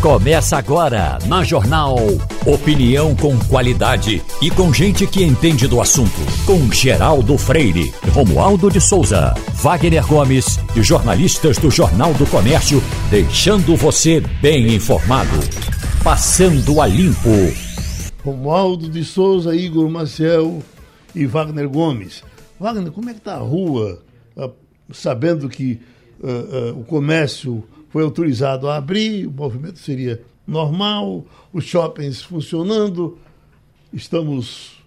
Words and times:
Começa 0.00 0.56
agora 0.56 1.18
na 1.26 1.44
Jornal. 1.44 1.94
Opinião 2.46 3.14
com 3.14 3.38
qualidade 3.40 4.22
e 4.40 4.50
com 4.50 4.72
gente 4.72 5.06
que 5.06 5.22
entende 5.22 5.68
do 5.68 5.78
assunto. 5.78 6.18
Com 6.46 6.72
Geraldo 6.72 7.36
Freire, 7.36 7.92
Romualdo 8.10 8.70
de 8.70 8.80
Souza, 8.80 9.34
Wagner 9.56 10.06
Gomes 10.06 10.58
e 10.74 10.82
jornalistas 10.82 11.58
do 11.58 11.70
Jornal 11.70 12.14
do 12.14 12.24
Comércio, 12.24 12.82
deixando 13.10 13.76
você 13.76 14.22
bem 14.40 14.74
informado. 14.74 15.38
Passando 16.02 16.80
a 16.80 16.86
limpo. 16.86 17.28
Romualdo 18.24 18.88
de 18.88 19.04
Souza, 19.04 19.54
Igor 19.54 19.90
Maciel 19.90 20.62
e 21.14 21.26
Wagner 21.26 21.68
Gomes. 21.68 22.24
Wagner, 22.58 22.90
como 22.90 23.10
é 23.10 23.12
que 23.12 23.18
está 23.18 23.34
a 23.34 23.40
rua, 23.40 24.02
ah, 24.34 24.48
sabendo 24.90 25.46
que 25.46 25.78
uh, 26.22 26.70
uh, 26.72 26.80
o 26.80 26.84
comércio 26.84 27.62
foi 27.90 28.02
autorizado 28.02 28.68
a 28.68 28.76
abrir, 28.76 29.26
o 29.26 29.30
movimento 29.30 29.78
seria 29.78 30.22
normal, 30.46 31.26
os 31.52 31.64
shoppings 31.64 32.22
funcionando, 32.22 33.18
estamos 33.92 34.80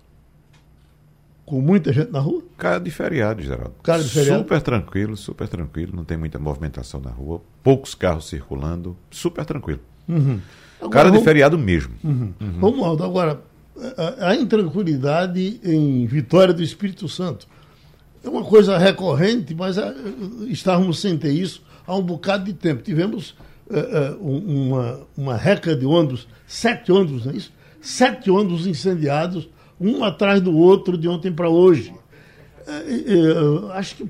com 1.46 1.62
muita 1.62 1.92
gente 1.92 2.12
na 2.12 2.20
rua? 2.20 2.42
Cara 2.58 2.80
de 2.80 2.90
feriado, 2.90 3.42
Geraldo. 3.42 3.76
Cara 3.84 4.02
de 4.02 4.10
feriado? 4.10 4.44
Super 4.44 4.62
tranquilo, 4.62 5.16
super 5.16 5.48
tranquilo, 5.48 5.94
não 5.96 6.06
tem 6.06 6.18
muita 6.18 6.40
movimentação 6.40 7.02
na 7.02 7.12
rua, 7.12 7.42
poucos 7.62 7.94
carros 7.94 8.28
circulando, 8.28 8.98
super 9.12 9.46
tranquilo. 9.46 9.82
Uhum. 10.08 10.40
Agora, 10.80 10.92
Cara 10.92 11.06
de 11.10 11.12
vamos... 11.12 11.24
feriado 11.26 11.60
mesmo. 11.60 11.94
Uhum. 12.04 12.34
Uhum. 12.40 12.60
Romualdo, 12.60 13.04
agora, 13.04 13.42
a 14.20 14.36
intranquilidade 14.36 15.60
em 15.64 16.06
Vitória 16.06 16.54
do 16.54 16.64
Espírito 16.64 17.10
Santo. 17.10 17.48
É 18.24 18.30
uma 18.30 18.44
coisa 18.44 18.78
recorrente, 18.78 19.54
mas 19.54 19.76
estávamos 20.48 21.00
sem 21.00 21.18
ter 21.18 21.34
isso 21.34 21.62
há 21.86 21.96
um 21.96 22.02
bocado 22.02 22.46
de 22.46 22.54
tempo. 22.54 22.82
Tivemos 22.82 23.36
uh, 23.68 24.22
uh, 24.22 24.28
uma, 24.28 25.00
uma 25.16 25.38
reca 25.38 25.76
de 25.76 25.86
ônibus, 25.86 26.28
sete 26.48 26.92
ônibus, 26.92 27.26
não 27.26 27.34
é 27.34 27.38
isso? 27.38 27.52
Sete 27.82 28.32
ônibus 28.32 28.66
incendiados, 28.66 29.50
um 29.80 30.04
atrás 30.04 30.42
do 30.42 30.56
outro, 30.56 30.98
de 30.98 31.08
ontem 31.08 31.32
para 31.32 31.50
hoje. 31.50 31.94
Uh, 32.68 33.72
acho 33.72 33.96
que. 33.96 34.10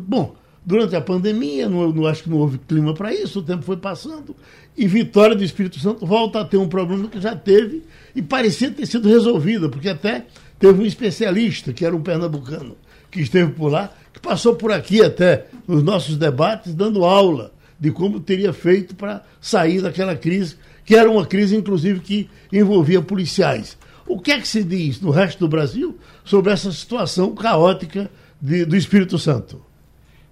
bom, 0.00 0.36
durante 0.66 0.96
a 0.96 1.00
pandemia, 1.00 1.68
não, 1.68 1.92
não, 1.92 2.06
acho 2.06 2.24
que 2.24 2.28
não 2.28 2.38
houve 2.38 2.58
clima 2.58 2.92
para 2.92 3.14
isso, 3.14 3.38
o 3.38 3.42
tempo 3.42 3.62
foi 3.62 3.76
passando, 3.76 4.34
e 4.76 4.88
Vitória 4.88 5.36
do 5.36 5.44
Espírito 5.44 5.78
Santo 5.78 6.04
volta 6.04 6.40
a 6.40 6.44
ter 6.44 6.56
um 6.56 6.68
problema 6.68 7.06
que 7.06 7.20
já 7.20 7.36
teve 7.36 7.84
e 8.16 8.20
parecia 8.20 8.70
ter 8.72 8.84
sido 8.84 9.08
resolvido, 9.08 9.70
porque 9.70 9.88
até 9.88 10.26
teve 10.58 10.82
um 10.82 10.84
especialista, 10.84 11.72
que 11.72 11.86
era 11.86 11.94
um 11.94 12.02
pernambucano, 12.02 12.76
que 13.10 13.20
esteve 13.20 13.52
por 13.52 13.70
lá, 13.70 13.94
que 14.16 14.20
passou 14.22 14.56
por 14.56 14.72
aqui 14.72 15.02
até 15.02 15.44
nos 15.68 15.82
nossos 15.82 16.16
debates, 16.16 16.74
dando 16.74 17.04
aula 17.04 17.52
de 17.78 17.90
como 17.90 18.18
teria 18.18 18.50
feito 18.50 18.94
para 18.94 19.22
sair 19.42 19.82
daquela 19.82 20.16
crise, 20.16 20.56
que 20.86 20.96
era 20.96 21.10
uma 21.10 21.26
crise, 21.26 21.54
inclusive, 21.54 22.00
que 22.00 22.30
envolvia 22.50 23.02
policiais. 23.02 23.76
O 24.06 24.18
que 24.18 24.32
é 24.32 24.40
que 24.40 24.48
se 24.48 24.64
diz 24.64 25.02
no 25.02 25.10
resto 25.10 25.40
do 25.40 25.48
Brasil 25.48 25.98
sobre 26.24 26.50
essa 26.50 26.72
situação 26.72 27.34
caótica 27.34 28.10
de, 28.40 28.64
do 28.64 28.74
Espírito 28.74 29.18
Santo? 29.18 29.62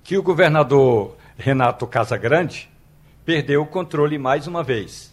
Que 0.02 0.16
o 0.16 0.22
governador 0.22 1.14
Renato 1.36 1.86
Casagrande 1.86 2.70
perdeu 3.22 3.60
o 3.60 3.66
controle 3.66 4.16
mais 4.16 4.46
uma 4.46 4.62
vez. 4.62 5.12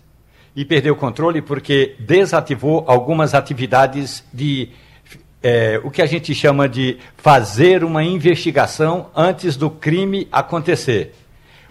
E 0.55 0.63
perdeu 0.63 0.93
o 0.93 0.97
controle 0.97 1.41
porque 1.41 1.97
desativou 1.99 2.85
algumas 2.87 3.33
atividades 3.33 4.23
de 4.33 4.69
é, 5.43 5.79
o 5.83 5.89
que 5.89 6.01
a 6.01 6.05
gente 6.05 6.33
chama 6.35 6.69
de 6.69 6.97
fazer 7.17 7.83
uma 7.83 8.03
investigação 8.03 9.07
antes 9.15 9.55
do 9.55 9.69
crime 9.69 10.27
acontecer. 10.31 11.15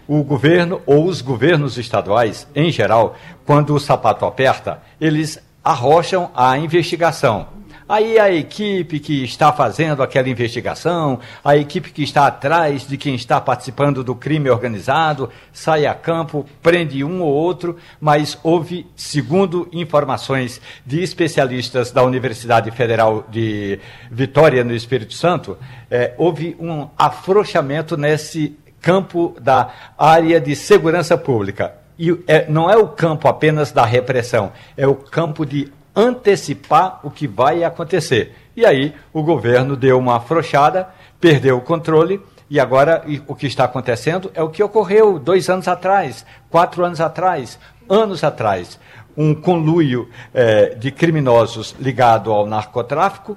O 0.09 0.25
governo 0.25 0.83
ou 0.87 1.07
os 1.07 1.21
governos 1.21 1.79
estaduais, 1.79 2.47
em 2.55 2.71
geral, 2.71 3.17
quando 3.47 3.75
o 3.75 3.81
sapato 3.81 4.25
aperta, 4.25 4.83
eles 5.01 5.39
arrocham 5.63 6.31
a 6.35 6.59
investigação. 6.59 7.60
Aí 7.91 8.21
a 8.21 8.33
equipe 8.33 9.01
que 9.01 9.25
está 9.25 9.53
fazendo 9.53 10.01
aquela 10.01 10.29
investigação, 10.29 11.19
a 11.45 11.57
equipe 11.57 11.91
que 11.91 12.05
está 12.05 12.29
atrás 12.29 12.87
de 12.87 12.97
quem 12.97 13.17
está 13.17 13.41
participando 13.41 14.05
do 14.05 14.15
crime 14.15 14.49
organizado, 14.49 15.29
sai 15.53 15.87
a 15.87 15.93
campo, 15.93 16.47
prende 16.63 17.03
um 17.03 17.21
ou 17.21 17.33
outro, 17.33 17.77
mas 18.01 18.39
houve, 18.45 18.87
segundo 18.95 19.69
informações 19.73 20.61
de 20.87 21.03
especialistas 21.03 21.91
da 21.91 22.05
Universidade 22.05 22.71
Federal 22.71 23.27
de 23.29 23.81
Vitória, 24.09 24.63
no 24.63 24.73
Espírito 24.73 25.15
Santo, 25.15 25.59
é, 25.91 26.15
houve 26.17 26.57
um 26.61 26.89
afrouxamento 26.97 27.97
nesse 27.97 28.57
campo 28.81 29.35
da 29.41 29.69
área 29.99 30.41
de 30.41 30.55
segurança 30.55 31.19
pública. 31.19 31.75
E 31.99 32.17
é, 32.29 32.49
não 32.49 32.71
é 32.71 32.77
o 32.77 32.87
campo 32.87 33.27
apenas 33.27 33.73
da 33.73 33.85
repressão, 33.85 34.53
é 34.77 34.87
o 34.87 34.95
campo 34.95 35.45
de 35.45 35.73
antecipar 35.95 37.01
o 37.03 37.11
que 37.11 37.27
vai 37.27 37.65
acontecer. 37.65 38.35
E 38.57 38.65
aí 38.65 38.95
o 39.13 39.23
governo 39.23 39.77
deu 39.77 39.99
uma 39.99 40.17
afrouxada, 40.17 40.89
perdeu 41.21 41.57
o 41.57 41.63
controle, 41.63 42.21
e 42.49 42.59
agora 42.59 43.05
o 43.29 43.35
que 43.35 43.47
está 43.47 43.65
acontecendo 43.65 44.31
é 44.35 44.43
o 44.43 44.51
que 44.51 44.63
ocorreu 44.63 45.19
dois 45.19 45.49
anos 45.49 45.69
atrás, 45.69 46.27
quatro 46.51 46.85
anos 46.85 47.01
atrás, 47.01 47.59
anos 47.89 48.25
atrás. 48.25 48.79
Um 49.17 49.35
conluio 49.35 50.09
eh, 50.35 50.75
de 50.77 50.91
criminosos 50.91 51.77
ligado 51.79 52.33
ao 52.33 52.47
narcotráfico, 52.47 53.37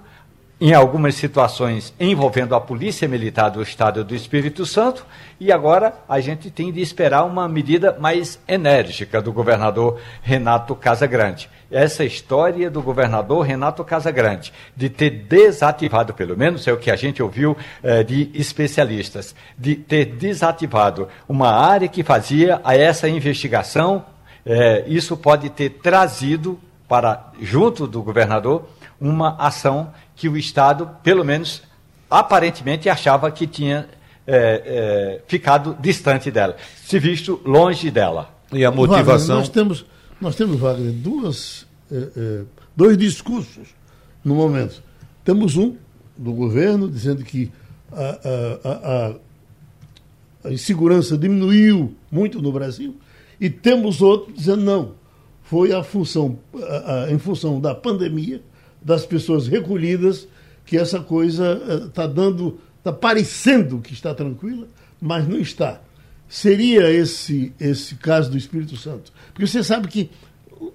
em 0.60 0.74
algumas 0.74 1.16
situações 1.16 1.94
envolvendo 2.00 2.56
a 2.56 2.62
Polícia 2.62 3.08
Militar 3.08 3.50
do 3.50 3.62
Estado 3.62 4.04
do 4.04 4.16
Espírito 4.16 4.66
Santo, 4.66 5.06
e 5.40 5.52
agora 5.52 5.94
a 6.08 6.20
gente 6.20 6.50
tem 6.50 6.72
de 6.72 6.82
esperar 6.82 7.24
uma 7.26 7.48
medida 7.48 7.96
mais 8.00 8.40
enérgica 8.48 9.22
do 9.22 9.32
governador 9.34 10.00
Renato 10.24 10.74
Casagrande 10.74 11.50
essa 11.74 12.06
história 12.06 12.70
do 12.70 12.82
governador 12.82 13.42
Renato 13.42 13.84
Casagrande, 13.84 14.54
de 14.78 14.90
ter 14.90 15.10
desativado, 15.10 16.14
pelo 16.14 16.38
menos 16.38 16.68
é 16.68 16.72
o 16.72 16.78
que 16.78 16.92
a 16.92 16.96
gente 16.96 17.22
ouviu 17.22 17.58
eh, 17.82 18.04
de 18.04 18.30
especialistas, 18.36 19.36
de 19.58 19.76
ter 19.76 20.06
desativado 20.06 21.08
uma 21.28 21.50
área 21.50 21.88
que 21.88 22.04
fazia 22.04 22.62
a 22.64 22.78
essa 22.78 23.10
investigação, 23.10 24.06
eh, 24.46 24.84
isso 24.88 25.18
pode 25.18 25.50
ter 25.50 25.72
trazido 25.72 26.60
para, 26.88 27.32
junto 27.42 27.88
do 27.88 28.04
governador, 28.04 28.70
uma 29.02 29.36
ação 29.40 29.92
que 30.16 30.30
o 30.30 30.38
Estado, 30.38 30.90
pelo 31.02 31.26
menos 31.26 31.64
aparentemente, 32.10 32.88
achava 32.88 33.32
que 33.32 33.48
tinha 33.48 33.88
eh, 34.28 35.22
ficado 35.28 35.76
distante 35.80 36.30
dela, 36.30 36.56
se 36.86 37.00
visto 37.00 37.42
longe 37.44 37.90
dela. 37.90 38.30
E 38.52 38.64
a 38.64 38.70
motivação. 38.70 39.38
Nós 39.38 39.50
temos 39.50 39.84
nós 40.24 40.38
temos, 40.38 40.58
Wagner, 40.58 40.94
duas, 40.94 41.68
eh, 41.92 42.10
eh, 42.16 42.44
dois 42.74 42.98
discursos 42.98 43.68
no 44.24 44.36
momento. 44.36 44.82
Temos 45.24 45.58
um 45.58 45.76
do 46.18 46.32
governo 46.32 46.90
dizendo 46.90 47.26
que 47.26 47.52
a, 47.92 48.20
a, 48.64 49.16
a, 50.46 50.48
a 50.48 50.54
insegurança 50.54 51.18
diminuiu 51.18 51.94
muito 52.10 52.42
no 52.42 52.54
Brasil, 52.54 52.96
e 53.40 53.50
temos 53.50 54.02
outro 54.02 54.32
dizendo 54.32 54.64
não, 54.64 54.92
foi 55.44 55.74
a 55.74 55.84
função, 55.84 56.40
em 57.12 57.20
função 57.20 57.60
da 57.60 57.76
pandemia, 57.76 58.42
das 58.82 59.06
pessoas 59.06 59.48
recolhidas, 59.48 60.26
que 60.66 60.78
essa 60.78 61.02
coisa 61.02 61.86
está 61.88 62.06
eh, 62.06 62.08
dando, 62.08 62.60
está 62.78 62.94
parecendo 62.94 63.80
que 63.80 63.92
está 63.92 64.14
tranquila, 64.16 64.68
mas 65.02 65.28
não 65.28 65.38
está 65.38 65.82
seria 66.28 66.90
esse, 66.90 67.54
esse 67.60 67.96
caso 67.96 68.32
do 68.32 68.38
Espírito 68.38 68.76
Santo? 68.76 69.12
Porque 69.34 69.48
você 69.48 69.64
sabe 69.64 69.88
que 69.88 70.10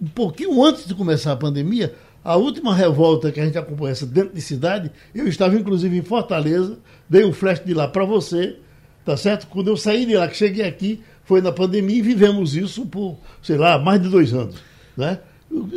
um 0.01 0.09
pouquinho 0.09 0.63
antes 0.63 0.87
de 0.87 0.95
começar 0.95 1.33
a 1.33 1.37
pandemia, 1.37 1.95
a 2.23 2.37
última 2.37 2.75
revolta 2.75 3.33
que 3.33 3.41
a 3.41 3.45
gente 3.45 3.57
acompanhou 3.57 3.91
essa 3.91 4.07
dentro 4.07 4.35
de 4.35 4.41
cidade, 4.41 4.91
eu 5.15 5.27
estava 5.27 5.57
inclusive 5.57 5.97
em 5.97 6.03
Fortaleza, 6.03 6.79
dei 7.09 7.25
um 7.25 7.33
flash 7.33 7.65
de 7.65 7.73
lá 7.73 7.89
para 7.89 8.05
você, 8.05 8.57
tá 9.05 9.17
certo? 9.17 9.47
Quando 9.47 9.69
eu 9.69 9.77
saí 9.77 10.05
de 10.05 10.17
lá, 10.17 10.29
que 10.29 10.37
cheguei 10.37 10.67
aqui, 10.67 11.03
foi 11.25 11.41
na 11.41 11.53
pandemia 11.53 11.99
e 11.99 12.03
vivemos 12.03 12.55
isso 12.55 12.87
por, 12.87 13.19
sei 13.43 13.57
lá, 13.57 13.79
mais 13.79 14.03
de 14.03 14.09
dois 14.09 14.33
anos, 14.33 14.57
né? 14.97 15.21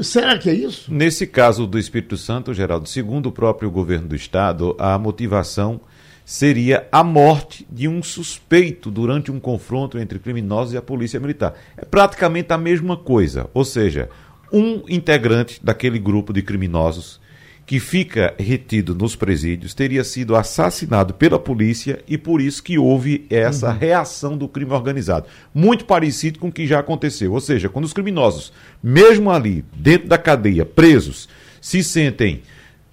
Será 0.01 0.38
que 0.38 0.50
é 0.50 0.54
isso? 0.54 0.94
Nesse 0.94 1.25
caso 1.25 1.66
do 1.66 1.80
Espírito 1.80 2.18
Santo, 2.18 2.54
Geraldo, 2.54 2.90
segundo 2.90 3.28
o 3.28 3.31
próprio 3.31 3.72
governo 3.72 4.10
do 4.10 4.16
estado, 4.16 4.75
a 4.78 4.98
motivação 5.00 5.80
seria 6.25 6.88
a 6.91 7.03
morte 7.03 7.68
de 7.71 7.88
um 7.88 8.01
suspeito 8.01 8.89
durante 8.89 9.31
um 9.31 9.39
confronto 9.39 10.00
entre 10.00 10.19
criminosos 10.19 10.73
e 10.73 10.77
a 10.77 10.81
polícia 10.81 11.19
militar. 11.19 11.53
É 11.75 11.83
praticamente 11.83 12.53
a 12.53 12.57
mesma 12.57 12.95
coisa, 12.95 13.50
ou 13.53 13.65
seja, 13.65 14.09
um 14.51 14.83
integrante 14.89 15.59
daquele 15.63 16.00
grupo 16.00 16.33
de 16.33 16.41
criminosos 16.41 17.19
que 17.65 17.79
fica 17.79 18.33
retido 18.38 18.94
nos 18.94 19.15
presídios 19.15 19.73
teria 19.73 20.03
sido 20.03 20.35
assassinado 20.35 21.13
pela 21.13 21.39
polícia 21.39 22.03
e 22.06 22.18
por 22.18 22.41
isso 22.41 22.62
que 22.62 22.77
houve 22.77 23.25
essa 23.29 23.69
uhum. 23.69 23.77
reação 23.77 24.38
do 24.38 24.47
crime 24.47 24.73
organizado. 24.73 25.27
Muito 25.53 25.85
parecido 25.85 26.38
com 26.38 26.50
o 26.50 26.51
que 26.51 26.68
já 26.68 26.79
aconteceu. 26.79 27.31
Ou 27.31 27.39
seja, 27.39 27.69
quando 27.69 27.85
os 27.85 27.94
criminosos, 27.94 28.51
mesmo 28.83 29.31
ali, 29.31 29.63
dentro 29.73 30.09
da 30.09 30.18
cadeia, 30.18 30.65
presos, 30.65 31.29
se 31.62 31.81
sentem 31.83 32.41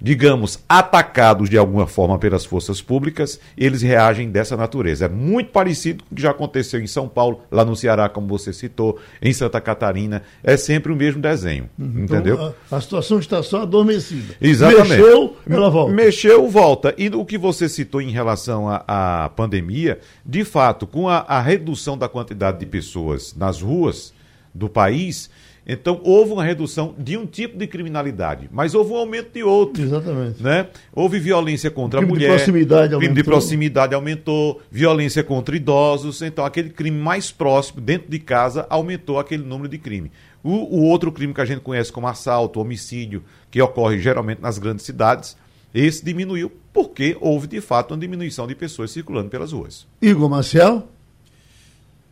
digamos, 0.01 0.61
atacados 0.69 1.51
de 1.51 1.59
alguma 1.59 1.87
forma 1.87 2.19
pelas 2.19 2.45
forças 2.45 2.81
públicas, 2.81 3.41
eles 3.57 3.83
reagem 3.83 4.31
dessa 4.31 4.57
natureza. 4.57 5.07
É 5.07 5.09
muito 5.09 5.51
parecido 5.51 6.05
com 6.05 6.13
o 6.13 6.17
que 6.17 6.23
já 6.23 6.31
aconteceu 6.31 6.81
em 6.81 6.87
São 6.87 7.09
Paulo, 7.09 7.41
lá 7.51 7.65
no 7.65 7.75
Ceará, 7.75 8.09
como 8.09 8.29
você 8.29 8.53
citou, 8.53 8.99
em 9.21 9.33
Santa 9.33 9.61
Catarina. 9.61 10.23
É 10.43 10.57
sempre 10.57 10.93
o 10.93 10.97
mesmo 10.97 11.21
desenho. 11.21 11.69
Uhum. 11.79 12.05
Entendeu? 12.05 12.35
Então, 12.35 12.55
a, 12.71 12.77
a, 12.77 12.81
situação 12.81 13.19
está 13.19 13.43
só 13.43 13.63
adormecida. 13.63 14.35
Exatamente. 14.41 14.89
Mexeu, 14.91 15.37
ela 15.51 15.69
volta. 15.69 15.93
Mexeu, 15.93 16.49
volta. 16.49 16.95
E 16.97 17.09
o 17.09 17.25
que 17.25 17.37
você 17.37 17.69
citou 17.69 18.01
em 18.01 18.11
relação 18.11 18.69
à 18.69 19.31
pandemia, 19.35 19.99
de 20.25 20.45
fato, 20.45 20.87
com 20.87 21.09
a, 21.09 21.19
a 21.19 21.41
redução 21.41 21.99
da 21.99 22.09
quantidade 22.09 22.61
de 22.61 22.67
pessoas 22.67 23.35
nas 23.37 23.61
ruas 23.61 24.13
do 24.55 24.69
país 24.69 25.29
então, 25.71 26.01
houve 26.03 26.33
uma 26.33 26.43
redução 26.43 26.95
de 26.99 27.19
um 27.19 27.27
tipo 27.27 27.59
de 27.59 27.67
criminalidade, 27.67 28.49
mas 28.51 28.75
houve 28.75 28.91
um 28.91 28.97
aumento 28.97 29.35
de 29.35 29.43
outro. 29.43 29.83
Exatamente. 29.83 30.43
Né? 30.43 30.67
Houve 30.91 31.19
violência 31.19 31.71
contra 31.71 32.01
a 32.01 32.03
mulher. 32.03 32.31
De 32.31 32.37
proximidade 32.37 32.97
crime 32.97 33.15
de 33.15 33.23
proximidade 33.23 33.95
aumentou, 33.95 34.63
violência 34.71 35.23
contra 35.23 35.55
idosos. 35.55 36.23
Então, 36.23 36.43
aquele 36.43 36.71
crime 36.71 36.99
mais 36.99 37.31
próximo, 37.31 37.83
dentro 37.83 38.11
de 38.11 38.19
casa, 38.19 38.67
aumentou 38.71 39.19
aquele 39.19 39.43
número 39.43 39.69
de 39.69 39.77
crime. 39.77 40.11
O, 40.43 40.79
o 40.79 40.85
outro 40.85 41.13
crime 41.13 41.35
que 41.35 41.41
a 41.43 41.45
gente 41.45 41.61
conhece 41.61 41.93
como 41.93 42.09
assalto, 42.09 42.61
homicídio, 42.61 43.23
que 43.51 43.61
ocorre 43.61 43.99
geralmente 43.99 44.41
nas 44.41 44.59
grandes 44.59 44.87
cidades, 44.87 45.37
esse 45.75 46.03
diminuiu 46.03 46.51
porque 46.73 47.15
houve, 47.21 47.47
de 47.47 47.61
fato, 47.61 47.93
uma 47.93 48.01
diminuição 48.01 48.47
de 48.47 48.55
pessoas 48.55 48.91
circulando 48.91 49.29
pelas 49.29 49.53
ruas. 49.53 49.87
Igor 50.01 50.31
Marcel? 50.31 50.89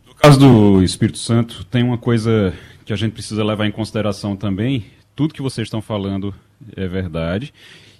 No 0.05 0.13
caso 0.13 0.37
do 0.37 0.83
Espírito 0.83 1.17
Santo, 1.17 1.65
tem 1.65 1.81
uma 1.81 1.97
coisa 1.97 2.53
que 2.87 2.93
a 2.93 2.95
gente 2.95 3.11
precisa 3.11 3.43
levar 3.43 3.67
em 3.67 3.71
consideração 3.71 4.33
também. 4.37 4.85
Tudo 5.13 5.33
que 5.33 5.41
vocês 5.41 5.65
estão 5.65 5.81
falando 5.81 6.33
é 6.73 6.87
verdade. 6.87 7.53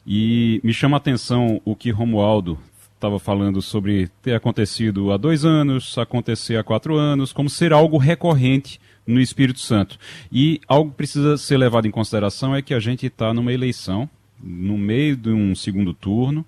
E 0.05 0.61
me 0.63 0.73
chama 0.73 0.95
a 0.95 0.99
atenção 0.99 1.61
o 1.65 1.75
que 1.75 1.91
Romualdo 1.91 2.57
estava 2.95 3.19
falando 3.19 3.61
sobre 3.61 4.07
ter 4.21 4.33
acontecido 4.33 5.11
há 5.11 5.17
dois 5.17 5.43
anos, 5.43 5.97
acontecer 5.97 6.55
há 6.55 6.63
quatro 6.63 6.95
anos, 6.95 7.33
como 7.33 7.49
ser 7.49 7.73
algo 7.73 7.97
recorrente 7.97 8.79
no 9.05 9.19
Espírito 9.19 9.59
Santo. 9.59 9.99
E 10.31 10.61
algo 10.69 10.89
que 10.91 10.97
precisa 10.97 11.37
ser 11.37 11.57
levado 11.57 11.85
em 11.85 11.91
consideração 11.91 12.55
é 12.55 12.61
que 12.61 12.73
a 12.73 12.79
gente 12.79 13.07
está 13.07 13.33
numa 13.33 13.51
eleição, 13.51 14.09
no 14.41 14.77
meio 14.77 15.17
de 15.17 15.31
um 15.31 15.53
segundo 15.53 15.93
turno, 15.93 16.45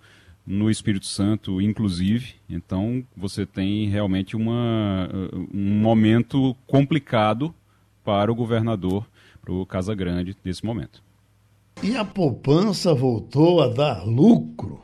no 0.48 0.72
Espírito 0.72 1.08
Santo, 1.08 1.60
inclusive. 1.60 2.36
Então, 2.50 3.04
você 3.18 3.46
tem 3.46 3.90
realmente 3.90 4.38
uma, 4.38 5.10
um 5.54 5.82
momento 5.82 6.56
complicado 6.66 7.54
para 8.10 8.32
o 8.32 8.36
governador, 8.36 9.06
para 9.40 9.54
o 9.54 9.64
Casa 9.68 9.94
Grande, 9.94 10.36
nesse 10.44 10.66
momento. 10.66 11.04
E 11.84 11.96
a 11.96 12.04
poupança 12.04 12.92
voltou 12.92 13.62
a 13.62 13.68
dar 13.68 14.04
lucro. 14.04 14.82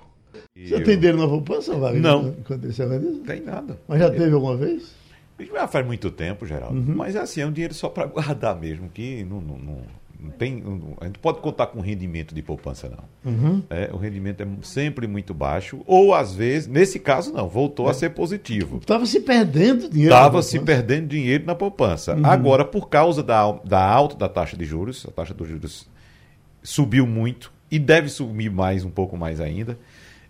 E 0.56 0.68
Você 0.68 0.76
eu... 0.76 0.84
tem 0.84 0.96
dinheiro 0.96 1.18
na 1.18 1.28
poupança, 1.28 1.76
Wagner? 1.76 2.04
Não. 2.04 2.28
Aconteceu 2.46 2.94
isso? 3.02 3.22
Tem 3.22 3.42
nada. 3.42 3.80
Mas 3.88 4.00
já 4.00 4.12
teve 4.12 4.32
alguma 4.32 4.56
vez? 4.56 4.94
Já 5.40 5.68
faz 5.68 5.84
muito 5.84 6.12
tempo, 6.12 6.46
Geraldo. 6.46 6.78
Uhum. 6.78 6.96
Mas 6.96 7.16
assim, 7.16 7.42
é 7.42 7.48
um 7.48 7.52
dinheiro 7.52 7.74
só 7.74 7.90
para 7.90 8.06
guardar 8.06 8.56
mesmo, 8.60 8.90
que 8.90 9.24
não, 9.24 9.42
não, 9.42 9.58
não 9.58 9.74
não 9.74 10.05
tem, 10.32 10.64
a 11.00 11.06
gente 11.06 11.20
pode 11.20 11.40
contar 11.40 11.68
com 11.68 11.80
rendimento 11.80 12.34
de 12.34 12.42
poupança, 12.42 12.90
não. 12.90 13.32
Uhum. 13.32 13.64
É, 13.70 13.90
o 13.94 13.98
rendimento 13.98 14.42
é 14.42 14.48
sempre 14.62 15.08
muito 15.08 15.34
baixo, 15.34 15.82
ou 15.86 16.14
às 16.14 16.34
vezes, 16.34 16.68
nesse 16.68 17.00
caso, 17.00 17.34
não, 17.34 17.48
voltou 17.48 17.88
é. 17.88 17.92
a 17.92 17.94
ser 17.94 18.12
positivo. 18.12 18.78
Estava 18.78 19.06
se 19.06 19.20
perdendo 19.20 19.90
dinheiro. 19.90 20.14
Estava 20.14 20.42
se 20.42 20.60
perdendo 20.60 21.08
dinheiro 21.08 21.46
na 21.46 21.56
poupança. 21.56 22.16
Uhum. 22.16 22.26
Agora, 22.26 22.66
por 22.66 22.90
causa 22.90 23.24
da, 23.24 23.52
da 23.64 23.84
alta 23.84 24.16
da 24.16 24.30
taxa 24.30 24.58
de 24.58 24.66
juros, 24.66 25.06
a 25.08 25.12
taxa 25.12 25.34
de 25.34 25.46
juros 25.46 25.88
subiu 26.64 27.06
muito 27.06 27.52
e 27.70 27.80
deve 27.80 28.10
subir 28.10 28.50
mais, 28.50 28.84
um 28.84 28.90
pouco 28.90 29.18
mais 29.18 29.40
ainda. 29.40 29.78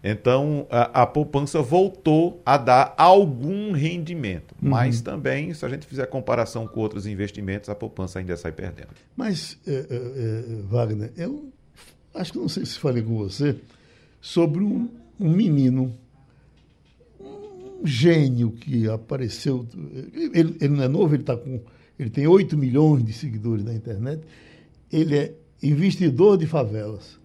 Então, 0.08 0.68
a, 0.70 1.02
a, 1.02 1.08
poupança 1.08 1.64
voltou 1.64 2.40
a 2.46 2.58
dar 2.58 2.94
algum 2.96 3.72
rendimento. 3.72 4.54
Uhum. 4.62 4.70
Mas 4.70 5.02
também, 5.02 5.52
se 5.52 5.66
a 5.66 5.70
gente 5.70 5.88
fizer 5.88 6.06
comparação 6.06 6.68
com 6.68 6.80
outros 6.80 7.08
investimentos, 7.08 7.70
a 7.70 7.76
poupança 7.76 8.20
ainda 8.20 8.38
sai 8.38 8.52
perdendo. 8.52 8.90
Mas, 9.18 9.58
é, 9.66 9.72
é, 9.72 9.78
é, 9.90 10.62
Wagner, 10.70 11.12
eu 11.18 11.52
acho 12.14 12.34
que 12.34 12.38
não 12.38 12.48
sei 12.48 12.64
se 12.68 12.78
falei 12.78 13.02
com 13.02 13.18
você 13.18 13.56
sobre 14.22 14.64
um, 14.64 14.88
um 15.20 15.32
menino, 15.32 15.92
um 17.20 17.82
gênio 17.84 18.52
que 18.52 18.88
apareceu. 18.88 19.66
Ele, 20.14 20.56
ele 20.62 20.76
não 20.76 20.84
é 20.84 20.88
novo, 20.88 21.16
ele, 21.16 21.24
tá 21.24 21.36
com, 21.36 21.60
ele 21.98 22.12
tem 22.12 22.28
8 22.28 22.56
milhões 22.56 23.04
de 23.04 23.12
seguidores 23.12 23.66
na 23.66 23.74
internet. 23.74 24.22
Ele 24.94 25.18
é 25.18 25.34
investidor 25.64 26.38
de 26.38 26.46
favelas 26.46 27.25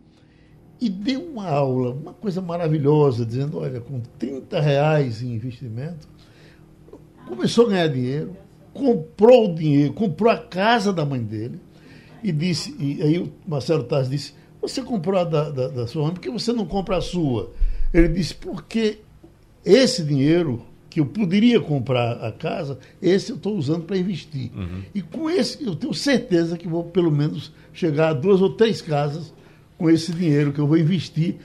e 0.81 0.89
deu 0.89 1.23
uma 1.23 1.47
aula, 1.47 1.93
uma 1.93 2.13
coisa 2.15 2.41
maravilhosa, 2.41 3.27
dizendo, 3.27 3.59
olha, 3.59 3.81
com 3.81 4.01
30 4.19 4.61
reais 4.61 5.23
em 5.23 5.35
investimento, 5.35 6.09
começou 7.27 7.67
a 7.67 7.71
ganhar 7.71 7.89
dinheiro, 7.89 8.35
comprou 8.73 9.51
o 9.51 9.55
dinheiro, 9.55 9.93
comprou 9.93 10.33
a 10.33 10.39
casa 10.39 10.93
da 10.93 11.05
mãe 11.05 11.23
dele, 11.23 11.61
e 12.23 12.33
disse, 12.33 12.75
e 12.79 13.03
aí 13.03 13.19
o 13.19 13.31
Marcelo 13.47 13.85
Taz 13.85 14.09
disse, 14.09 14.35
você 14.61 14.83
comprou 14.83 15.21
a 15.21 15.25
da, 15.25 15.51
da, 15.51 15.69
da 15.69 15.87
sua 15.87 16.05
mãe, 16.05 16.15
por 16.15 16.21
que 16.21 16.31
você 16.31 16.53
não 16.53 16.65
compra 16.65 16.97
a 16.97 17.01
sua? 17.01 17.53
Ele 17.93 18.09
disse, 18.09 18.35
porque 18.35 18.99
esse 19.65 20.03
dinheiro 20.03 20.63
que 20.89 20.99
eu 20.99 21.07
poderia 21.07 21.61
comprar 21.61 22.25
a 22.25 22.33
casa, 22.33 22.79
esse 23.01 23.31
eu 23.31 23.37
estou 23.37 23.57
usando 23.57 23.85
para 23.85 23.97
investir. 23.97 24.51
Uhum. 24.55 24.83
E 24.95 25.01
com 25.01 25.31
esse, 25.31 25.65
eu 25.65 25.77
tenho 25.77 25.95
certeza 25.95 26.59
que 26.59 26.67
vou 26.67 26.85
pelo 26.85 27.13
menos 27.13 27.53
chegar 27.73 28.09
a 28.09 28.13
duas 28.13 28.43
ou 28.43 28.51
três 28.51 28.83
casas 28.83 29.33
com 29.81 29.89
esse 29.89 30.13
dinheiro 30.13 30.53
que 30.53 30.59
eu 30.59 30.67
vou 30.67 30.77
investir 30.77 31.37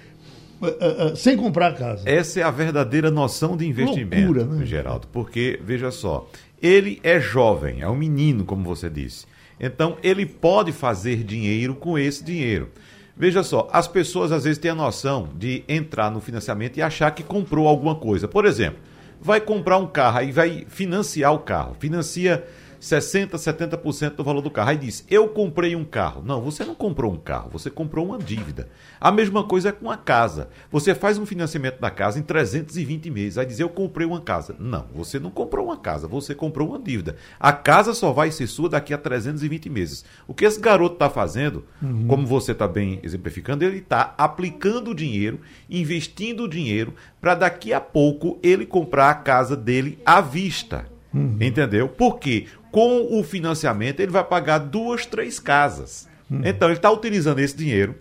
uh, 0.62 0.66
uh, 0.66 1.16
sem 1.16 1.38
comprar 1.38 1.68
a 1.68 1.74
casa. 1.74 2.04
Essa 2.06 2.42
é 2.42 2.44
a 2.44 2.52
verdadeira 2.52 3.10
noção 3.10 3.56
de 3.56 3.66
investimento, 3.66 4.34
Loucura, 4.34 4.44
né? 4.44 4.66
Geraldo, 4.66 5.08
porque, 5.08 5.58
veja 5.64 5.90
só, 5.90 6.30
ele 6.62 7.00
é 7.02 7.18
jovem, 7.18 7.82
é 7.82 7.88
um 7.88 7.96
menino, 7.96 8.44
como 8.44 8.66
você 8.66 8.90
disse. 8.90 9.26
Então, 9.58 9.96
ele 10.04 10.26
pode 10.26 10.74
fazer 10.74 11.24
dinheiro 11.24 11.76
com 11.76 11.98
esse 11.98 12.22
dinheiro. 12.26 12.70
Veja 13.16 13.42
só, 13.42 13.70
as 13.72 13.88
pessoas 13.88 14.34
às 14.34 14.44
vezes 14.44 14.58
têm 14.58 14.72
a 14.72 14.76
noção 14.76 15.30
de 15.38 15.64
entrar 15.70 16.12
no 16.12 16.20
financiamento 16.20 16.76
e 16.76 16.82
achar 16.82 17.12
que 17.12 17.24
comprou 17.24 17.70
alguma 17.70 17.96
coisa. 17.96 18.28
Por 18.28 18.44
exemplo, 18.44 18.80
vai 19.22 19.40
comprar 19.40 19.78
um 19.78 19.88
carro 19.88 20.24
e 20.24 20.34
vai 20.34 20.66
financiar 20.68 21.34
o 21.34 21.40
carro. 21.40 21.78
Financia 21.80 22.44
60%, 22.86 23.32
70% 23.32 24.16
do 24.16 24.24
valor 24.24 24.42
do 24.42 24.52
carro. 24.52 24.70
Aí 24.70 24.78
diz: 24.78 25.04
Eu 25.10 25.28
comprei 25.28 25.76
um 25.76 25.84
carro. 25.84 26.22
Não, 26.24 26.40
você 26.42 26.64
não 26.64 26.76
comprou 26.76 27.12
um 27.12 27.18
carro, 27.18 27.50
você 27.50 27.72
comprou 27.72 28.06
uma 28.06 28.20
dívida. 28.20 28.70
A 29.02 29.12
mesma 29.12 29.44
coisa 29.44 29.70
é 29.70 29.72
com 29.72 29.90
a 29.90 29.98
casa. 29.98 30.50
Você 30.72 30.94
faz 30.94 31.18
um 31.18 31.26
financiamento 31.26 31.80
da 31.80 31.90
casa 31.90 32.20
em 32.20 32.22
320 32.22 33.10
meses. 33.10 33.38
Aí 33.38 33.46
diz: 33.46 33.60
Eu 33.60 33.70
comprei 33.70 34.06
uma 34.06 34.22
casa. 34.22 34.56
Não, 34.60 34.86
você 34.94 35.20
não 35.20 35.32
comprou 35.32 35.66
uma 35.66 35.78
casa, 35.78 36.08
você 36.08 36.36
comprou 36.36 36.70
uma 36.70 36.80
dívida. 36.80 37.16
A 37.40 37.52
casa 37.52 37.94
só 37.94 38.12
vai 38.12 38.30
ser 38.30 38.46
sua 38.46 38.70
daqui 38.70 38.94
a 38.94 38.98
320 38.98 39.70
meses. 39.70 40.06
O 40.28 40.34
que 40.34 40.46
esse 40.46 40.60
garoto 40.60 40.94
está 40.94 41.10
fazendo, 41.10 41.66
uhum. 41.82 42.06
como 42.08 42.28
você 42.28 42.52
está 42.52 42.68
bem 42.68 43.00
exemplificando, 43.02 43.66
ele 43.66 43.80
está 43.80 44.14
aplicando 44.18 44.92
o 44.92 44.96
dinheiro, 44.96 45.40
investindo 45.68 46.44
o 46.44 46.48
dinheiro, 46.48 46.94
para 47.20 47.34
daqui 47.34 47.74
a 47.74 47.82
pouco 47.82 48.38
ele 48.44 48.66
comprar 48.66 49.10
a 49.10 49.16
casa 49.16 49.56
dele 49.56 49.98
à 50.06 50.22
vista. 50.22 50.95
Uhum. 51.16 51.38
Entendeu? 51.40 51.88
Porque 51.88 52.48
com 52.72 53.18
o 53.18 53.24
financiamento 53.24 54.02
ele 54.02 54.12
vai 54.12 54.24
pagar 54.24 54.58
duas, 54.58 55.06
três 55.06 55.40
casas. 55.40 56.10
Uhum. 56.30 56.42
Então 56.44 56.68
ele 56.68 56.78
está 56.78 56.92
utilizando 56.92 57.40
esse 57.40 57.56
dinheiro 57.56 57.96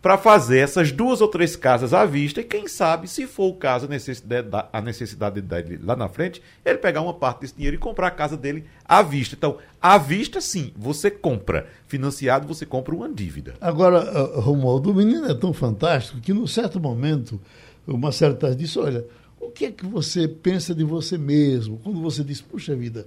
para 0.00 0.18
fazer 0.18 0.58
essas 0.58 0.92
duas 0.92 1.22
ou 1.22 1.28
três 1.28 1.56
casas 1.56 1.94
à 1.94 2.04
vista 2.04 2.38
e 2.38 2.44
quem 2.44 2.68
sabe, 2.68 3.08
se 3.08 3.26
for 3.26 3.46
o 3.46 3.54
caso, 3.54 3.86
a 3.86 3.88
necessidade, 3.88 4.48
a 4.70 4.80
necessidade 4.82 5.40
dele 5.40 5.80
lá 5.82 5.96
na 5.96 6.08
frente, 6.08 6.42
ele 6.62 6.76
pegar 6.76 7.00
uma 7.00 7.14
parte 7.14 7.40
desse 7.40 7.54
dinheiro 7.54 7.76
e 7.76 7.78
comprar 7.78 8.08
a 8.08 8.10
casa 8.10 8.36
dele 8.36 8.66
à 8.84 9.00
vista. 9.02 9.34
Então, 9.34 9.56
à 9.80 9.96
vista, 9.96 10.42
sim, 10.42 10.72
você 10.76 11.10
compra. 11.10 11.66
Financiado, 11.88 12.46
você 12.46 12.66
compra 12.66 12.94
uma 12.94 13.08
dívida. 13.08 13.54
Agora, 13.62 14.00
Romualdo, 14.38 14.90
o 14.90 14.94
menino 14.94 15.26
é 15.26 15.34
tão 15.34 15.54
fantástico 15.54 16.20
que, 16.20 16.34
num 16.34 16.46
certo 16.46 16.78
momento, 16.78 17.40
o 17.86 17.96
Marcelo 17.96 18.34
Taz 18.34 18.54
disse, 18.54 18.78
olha, 18.78 19.06
o 19.46 19.50
que 19.50 19.66
é 19.66 19.70
que 19.70 19.86
você 19.86 20.26
pensa 20.26 20.74
de 20.74 20.84
você 20.84 21.16
mesmo? 21.18 21.78
Quando 21.82 22.00
você 22.00 22.24
diz, 22.24 22.40
puxa 22.40 22.74
vida, 22.74 23.06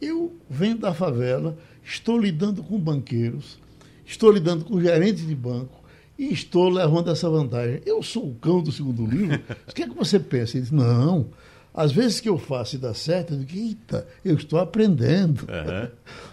eu 0.00 0.36
venho 0.48 0.78
da 0.78 0.94
favela, 0.94 1.56
estou 1.84 2.18
lidando 2.18 2.62
com 2.62 2.78
banqueiros, 2.78 3.58
estou 4.06 4.30
lidando 4.30 4.64
com 4.64 4.80
gerentes 4.80 5.26
de 5.26 5.34
banco 5.34 5.82
e 6.18 6.32
estou 6.32 6.68
levando 6.68 7.10
essa 7.10 7.28
vantagem. 7.28 7.80
Eu 7.86 8.02
sou 8.02 8.28
o 8.28 8.34
cão 8.34 8.62
do 8.62 8.72
segundo 8.72 9.06
livro. 9.06 9.40
O 9.68 9.74
que 9.74 9.82
é 9.82 9.88
que 9.88 9.94
você 9.94 10.18
pensa? 10.18 10.56
Ele 10.56 10.62
diz, 10.62 10.72
não. 10.72 11.26
Às 11.72 11.92
vezes 11.92 12.18
que 12.18 12.28
eu 12.28 12.38
faço 12.38 12.74
e 12.74 12.78
dá 12.78 12.92
certo, 12.92 13.34
eu 13.34 13.38
digo, 13.38 13.56
eita, 13.56 14.06
eu 14.24 14.34
estou 14.34 14.58
aprendendo. 14.58 15.42
Uhum. 15.42 15.88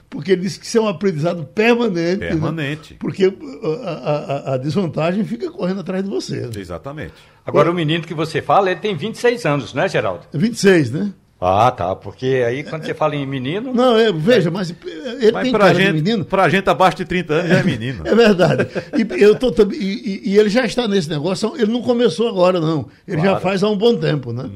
Porque 0.09 0.31
ele 0.31 0.41
disse 0.41 0.59
que 0.59 0.65
isso 0.65 0.77
é 0.77 0.81
um 0.81 0.87
aprendizado 0.87 1.43
permanente. 1.45 2.19
Né? 2.21 2.27
Permanente. 2.29 2.93
Né? 2.93 2.97
Porque 2.99 3.25
a, 3.83 3.89
a, 3.89 4.53
a, 4.53 4.57
desvantagem 4.57 5.23
fica 5.25 5.51
correndo 5.51 5.81
atrás 5.81 6.03
de 6.03 6.09
você. 6.09 6.41
Né? 6.41 6.49
Exatamente. 6.57 7.13
Agora, 7.45 7.69
o 7.69 7.73
menino 7.73 8.03
que 8.05 8.13
você 8.13 8.41
fala, 8.41 8.71
ele 8.71 8.79
tem 8.79 8.95
26 8.95 9.45
anos, 9.45 9.73
né, 9.73 9.87
Geraldo? 9.89 10.25
26, 10.33 10.91
né? 10.91 11.13
Ah, 11.41 11.69
tá. 11.69 11.93
Porque 11.95 12.43
aí 12.47 12.63
quando 12.63 12.85
você 12.85 12.93
fala 12.93 13.15
em 13.15 13.25
menino. 13.27 13.73
Não, 13.73 13.97
é, 13.97 14.11
veja, 14.11 14.49
mas 14.49 14.69
ele 15.19 15.31
Mas 15.33 15.43
tem 15.43 15.51
pra 15.51 15.59
cara 15.65 15.73
de 15.73 15.81
gente, 15.83 15.93
menino. 15.95 16.23
pra 16.25 16.47
gente 16.49 16.69
abaixo 16.69 16.97
de 16.97 17.05
30 17.05 17.33
anos 17.33 17.49
já 17.49 17.57
é 17.59 17.63
menino. 17.63 18.07
É 18.07 18.15
verdade. 18.15 18.67
E, 18.97 19.21
eu 19.21 19.35
tô, 19.35 19.51
também- 19.51 19.77
e, 19.77 20.21
e- 20.31 20.37
ele 20.37 20.49
já 20.49 20.65
está 20.65 20.87
nesse 20.87 21.09
negócio, 21.09 21.53
ele 21.57 21.71
não 21.71 21.81
começou 21.81 22.29
agora, 22.29 22.59
não. 22.61 22.87
Ele 23.07 23.17
já 23.17 23.23
Claro. 23.27 23.41
faz 23.41 23.63
há 23.63 23.69
um 23.69 23.77
bom 23.77 23.95
tempo, 23.97 24.31
né? 24.31 24.49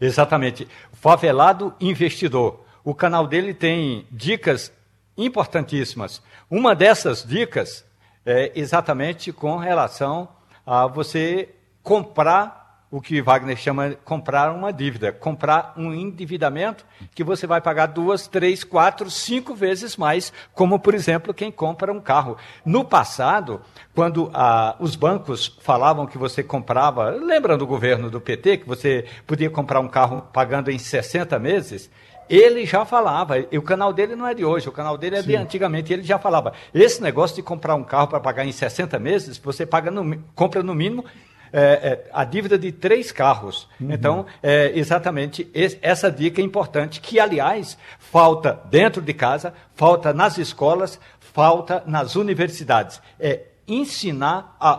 Exatamente. 0.00 0.68
Favelado 0.92 1.72
Investidor. 1.80 2.60
O 2.84 2.94
canal 2.94 3.26
dele 3.26 3.52
tem 3.54 4.04
dicas 4.12 4.70
importantíssimas. 5.16 6.22
Uma 6.50 6.74
dessas 6.74 7.24
dicas 7.24 7.84
é 8.24 8.52
exatamente 8.54 9.32
com 9.32 9.56
relação 9.56 10.28
a 10.64 10.86
você 10.86 11.48
comprar 11.82 12.66
o 12.90 13.00
que 13.00 13.20
Wagner 13.20 13.56
chama 13.56 13.90
de 13.90 13.96
comprar 13.96 14.52
uma 14.52 14.72
dívida, 14.72 15.12
comprar 15.12 15.74
um 15.76 15.92
endividamento 15.92 16.84
que 17.14 17.24
você 17.24 17.46
vai 17.46 17.60
pagar 17.60 17.86
duas, 17.86 18.28
três, 18.28 18.62
quatro, 18.62 19.10
cinco 19.10 19.54
vezes 19.54 19.96
mais, 19.96 20.32
como 20.54 20.78
por 20.78 20.94
exemplo 20.94 21.34
quem 21.34 21.50
compra 21.50 21.92
um 21.92 22.00
carro. 22.00 22.36
No 22.64 22.84
passado, 22.84 23.60
quando 23.94 24.30
ah, 24.32 24.76
os 24.78 24.94
bancos 24.94 25.58
falavam 25.60 26.06
que 26.06 26.16
você 26.16 26.42
comprava, 26.42 27.10
lembra 27.10 27.56
do 27.56 27.66
governo 27.66 28.08
do 28.08 28.20
PT 28.20 28.58
que 28.58 28.68
você 28.68 29.04
podia 29.26 29.50
comprar 29.50 29.80
um 29.80 29.88
carro 29.88 30.22
pagando 30.32 30.70
em 30.70 30.78
60 30.78 31.38
meses? 31.38 31.90
Ele 32.28 32.66
já 32.66 32.84
falava, 32.84 33.38
e 33.38 33.56
o 33.58 33.62
canal 33.62 33.92
dele 33.92 34.16
não 34.16 34.26
é 34.26 34.34
de 34.34 34.44
hoje, 34.44 34.68
o 34.68 34.72
canal 34.72 34.98
dele 34.98 35.16
é 35.16 35.22
de 35.22 35.36
antigamente, 35.36 35.92
ele 35.92 36.02
já 36.02 36.18
falava, 36.18 36.52
esse 36.74 37.00
negócio 37.02 37.36
de 37.36 37.42
comprar 37.42 37.74
um 37.74 37.84
carro 37.84 38.08
para 38.08 38.20
pagar 38.20 38.44
em 38.44 38.52
60 38.52 38.98
meses, 38.98 39.38
você 39.38 39.64
paga 39.64 39.90
no, 39.90 40.18
compra 40.34 40.62
no 40.62 40.74
mínimo 40.74 41.04
é, 41.52 41.60
é, 41.60 42.10
a 42.12 42.24
dívida 42.24 42.58
de 42.58 42.72
três 42.72 43.12
carros. 43.12 43.68
Então, 43.80 44.26
é, 44.42 44.72
exatamente 44.74 45.48
es- 45.54 45.78
essa 45.80 46.10
dica 46.10 46.40
é 46.40 46.44
importante, 46.44 47.00
que, 47.00 47.20
aliás, 47.20 47.78
falta 47.98 48.60
dentro 48.68 49.00
de 49.00 49.14
casa, 49.14 49.54
falta 49.74 50.12
nas 50.12 50.36
escolas, 50.38 50.98
falta 51.20 51.82
nas 51.86 52.16
universidades. 52.16 53.00
É 53.18 53.42
ensinar 53.68 54.56
a, 54.60 54.76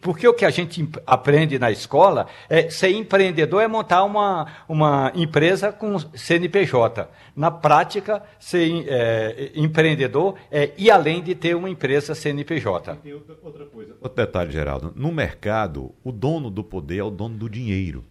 porque 0.00 0.26
o 0.28 0.34
que 0.34 0.44
a 0.44 0.50
gente 0.50 0.88
aprende 1.06 1.58
na 1.58 1.70
escola 1.70 2.26
é 2.48 2.70
ser 2.70 2.90
empreendedor 2.90 3.62
é 3.62 3.68
montar 3.68 4.04
uma, 4.04 4.46
uma 4.68 5.12
empresa 5.14 5.72
com 5.72 5.98
CNPJ. 5.98 7.08
Na 7.34 7.50
prática, 7.50 8.22
ser 8.38 8.86
é, 8.88 9.52
empreendedor 9.54 10.36
é 10.50 10.72
ir 10.78 10.90
além 10.90 11.22
de 11.22 11.34
ter 11.34 11.54
uma 11.54 11.68
empresa 11.68 12.14
CNPJ. 12.14 12.96
Tem 12.96 13.12
outra, 13.12 13.36
outra 13.42 13.66
coisa. 13.66 13.96
Outro 14.00 14.16
detalhe, 14.24 14.52
Geraldo. 14.52 14.92
No 14.94 15.12
mercado, 15.12 15.94
o 16.04 16.12
dono 16.12 16.50
do 16.50 16.62
poder 16.62 16.98
é 16.98 17.04
o 17.04 17.10
dono 17.10 17.36
do 17.36 17.48
dinheiro. 17.48 18.04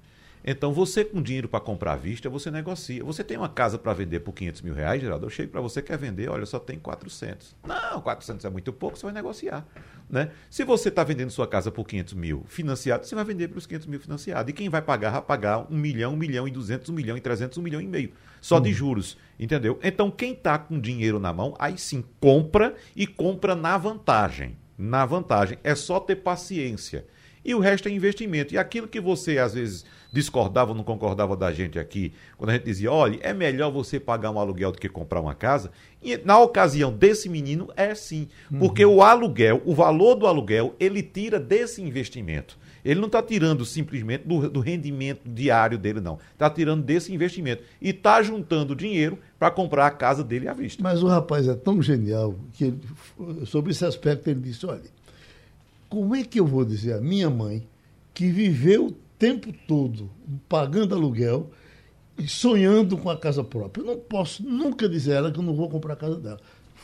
Então, 0.50 0.72
você 0.72 1.04
com 1.04 1.22
dinheiro 1.22 1.50
para 1.50 1.60
comprar 1.60 1.92
à 1.92 1.96
vista, 1.98 2.30
você 2.30 2.50
negocia. 2.50 3.04
Você 3.04 3.22
tem 3.22 3.36
uma 3.36 3.50
casa 3.50 3.78
para 3.78 3.92
vender 3.92 4.22
por 4.22 4.32
500 4.32 4.62
mil 4.62 4.74
reais, 4.74 5.02
Geraldo? 5.02 5.26
Eu 5.26 5.30
chego 5.30 5.52
para 5.52 5.60
você, 5.60 5.82
quer 5.82 5.98
vender, 5.98 6.30
olha, 6.30 6.46
só 6.46 6.58
tem 6.58 6.80
400. 6.80 7.54
Não, 7.68 8.00
400 8.00 8.46
é 8.46 8.50
muito 8.50 8.72
pouco, 8.72 8.98
você 8.98 9.06
vai 9.06 9.14
negociar. 9.14 9.68
Né? 10.10 10.32
Se 10.50 10.64
você 10.64 10.88
está 10.88 11.04
vendendo 11.04 11.32
sua 11.32 11.46
casa 11.46 11.70
por 11.70 11.86
500 11.86 12.14
mil 12.14 12.46
financiado, 12.48 13.06
você 13.06 13.14
vai 13.14 13.26
vender 13.26 13.50
pelos 13.50 13.66
500 13.66 13.88
mil 13.88 14.00
financiado. 14.00 14.50
E 14.50 14.54
quem 14.54 14.70
vai 14.70 14.82
pagar, 14.82 15.12
vai 15.12 15.22
pagar 15.22 15.68
1 15.70 15.76
milhão, 15.76 16.14
1 16.14 16.16
milhão 16.16 16.48
e 16.48 16.52
200, 16.52 16.90
1 16.92 16.94
milhão 16.94 17.18
e 17.18 17.20
300, 17.20 17.58
1 17.58 17.62
milhão 17.62 17.82
e 17.82 17.88
meio. 17.88 18.14
Só 18.40 18.58
de 18.58 18.72
juros, 18.72 19.18
entendeu? 19.38 19.78
Então, 19.84 20.10
quem 20.10 20.32
está 20.32 20.58
com 20.58 20.80
dinheiro 20.80 21.20
na 21.20 21.34
mão, 21.34 21.56
aí 21.60 21.78
sim, 21.78 22.06
compra 22.22 22.74
e 22.96 23.06
compra 23.06 23.54
na 23.54 23.78
vantagem. 23.78 24.58
Na 24.78 25.06
vantagem. 25.06 25.58
É 25.62 25.76
só 25.76 26.00
ter 26.00 26.16
paciência. 26.16 27.06
E 27.44 27.54
o 27.54 27.60
resto 27.60 27.90
é 27.90 27.92
investimento. 27.92 28.54
E 28.54 28.58
aquilo 28.58 28.88
que 28.88 29.02
você, 29.02 29.40
às 29.40 29.54
vezes, 29.54 29.86
discordava 30.18 30.72
ou 30.72 30.76
não 30.76 30.84
concordava 30.84 31.38
da 31.38 31.52
gente 31.52 31.78
aqui, 31.78 32.12
quando 32.38 32.50
a 32.50 32.54
gente 32.54 32.66
dizia, 32.66 32.92
olha, 32.92 33.20
é 33.22 33.34
melhor 33.34 33.72
você 33.72 34.00
pagar 34.00 34.32
um 34.32 34.40
aluguel 34.40 34.72
do 34.72 34.80
que 34.80 34.90
comprar 34.90 35.22
uma 35.22 35.36
casa. 35.36 35.70
E 36.02 36.18
na 36.18 36.40
ocasião 36.40 36.92
desse 36.92 37.30
menino, 37.30 37.70
é 37.76 37.94
sim. 37.94 38.28
Porque 38.58 38.84
o 38.84 39.04
aluguel, 39.04 39.62
o 39.64 39.76
valor 39.76 40.16
do 40.16 40.26
aluguel, 40.26 40.76
ele 40.80 41.04
tira 41.04 41.40
desse 41.40 41.84
investimento. 41.84 42.58
Ele 42.84 43.00
não 43.00 43.06
está 43.06 43.22
tirando 43.22 43.64
simplesmente 43.64 44.24
do, 44.26 44.50
do 44.50 44.60
rendimento 44.60 45.22
diário 45.30 45.78
dele, 45.78 46.02
não. 46.02 46.18
Está 46.34 46.50
tirando 46.50 46.84
desse 46.84 47.14
investimento. 47.14 47.62
E 47.80 47.90
está 47.90 48.24
juntando 48.24 48.76
dinheiro 48.76 49.20
para 49.38 49.52
comprar 49.52 49.86
a 49.86 49.92
casa 49.92 50.24
dele 50.24 50.48
à 50.48 50.54
vista. 50.54 50.82
Mas 50.82 51.04
o 51.04 51.08
rapaz 51.08 51.48
é 51.48 51.54
tão 51.54 51.80
genial 51.80 52.34
que 52.54 52.66
ele, 52.66 52.80
sobre 53.46 53.72
esse 53.72 53.86
aspecto 53.86 54.28
ele 54.30 54.40
disse, 54.40 54.66
olha, 54.66 54.82
como 55.88 56.16
é 56.16 56.24
que 56.24 56.40
eu 56.40 56.48
vou 56.48 56.66
dizer 56.66 56.94
à 56.94 57.02
minha 57.02 57.30
mãe 57.30 57.68
que 58.14 58.32
viveu 58.32 58.96
tempo 59.18 59.54
todo 59.68 60.10
pagando 60.48 60.94
aluguel 60.96 61.50
e 62.18 62.28
sonhando 62.28 62.98
com 62.98 63.10
a 63.10 63.18
casa 63.18 63.44
própria? 63.44 63.82
Eu 63.82 63.86
não 63.86 63.98
posso 63.98 64.44
nunca 64.44 64.88
dizer 64.90 65.14
a 65.14 65.16
ela 65.18 65.32
que 65.32 65.40
eu 65.40 65.44
não 65.44 65.54
vou 65.54 65.70
comprar 65.70 65.94
a 65.94 65.98
casa 65.98 66.16
dela. 66.18 66.40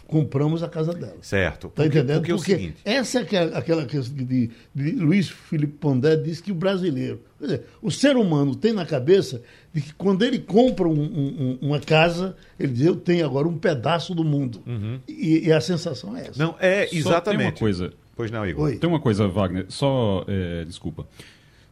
Compramos 0.05 0.61
a 0.61 0.67
casa 0.67 0.93
dela. 0.93 1.15
Certo. 1.21 1.67
Está 1.67 1.83
Porque- 1.83 1.97
entendendo? 1.97 2.17
Porque, 2.17 2.31
é 2.31 2.35
o 2.35 2.39
seguinte. 2.39 2.75
essa 2.83 3.21
é 3.21 3.35
é 3.35 3.57
aquela 3.57 3.85
questão 3.85 4.15
de, 4.25 4.51
de 4.75 4.91
Luiz 4.91 5.29
Felipe 5.29 5.73
Pondé 5.79 6.17
diz 6.17 6.41
que 6.41 6.51
o 6.51 6.55
brasileiro, 6.55 7.21
quer 7.39 7.45
dizer, 7.45 7.65
o 7.81 7.89
ser 7.89 8.17
humano 8.17 8.53
tem 8.53 8.73
na 8.73 8.85
cabeça 8.85 9.41
de 9.73 9.81
que 9.81 9.93
quando 9.93 10.23
ele 10.23 10.39
compra 10.39 10.87
um- 10.87 10.91
um- 11.01 11.57
um- 11.61 11.67
uma 11.67 11.79
casa, 11.79 12.35
ele 12.59 12.73
diz, 12.73 12.85
eu 12.85 12.97
tenho 12.97 13.25
agora 13.25 13.47
um 13.47 13.57
pedaço 13.57 14.13
do 14.13 14.25
mundo. 14.25 14.61
E, 15.07 15.47
e 15.47 15.51
a 15.53 15.61
sensação 15.61 16.15
é 16.17 16.27
essa. 16.27 16.37
Não, 16.43 16.55
é 16.59 16.85
Só 16.87 16.95
exatamente. 16.95 17.37
tem 17.39 17.45
uma 17.47 17.59
coisa. 17.59 17.93
Pois 18.15 18.29
não, 18.29 18.45
Igor. 18.45 18.65
Oi. 18.65 18.77
Tem 18.77 18.87
uma 18.89 18.99
coisa, 18.99 19.27
Wagner, 19.27 19.65
só. 19.69 20.25
é, 20.27 20.65
desculpa. 20.65 21.07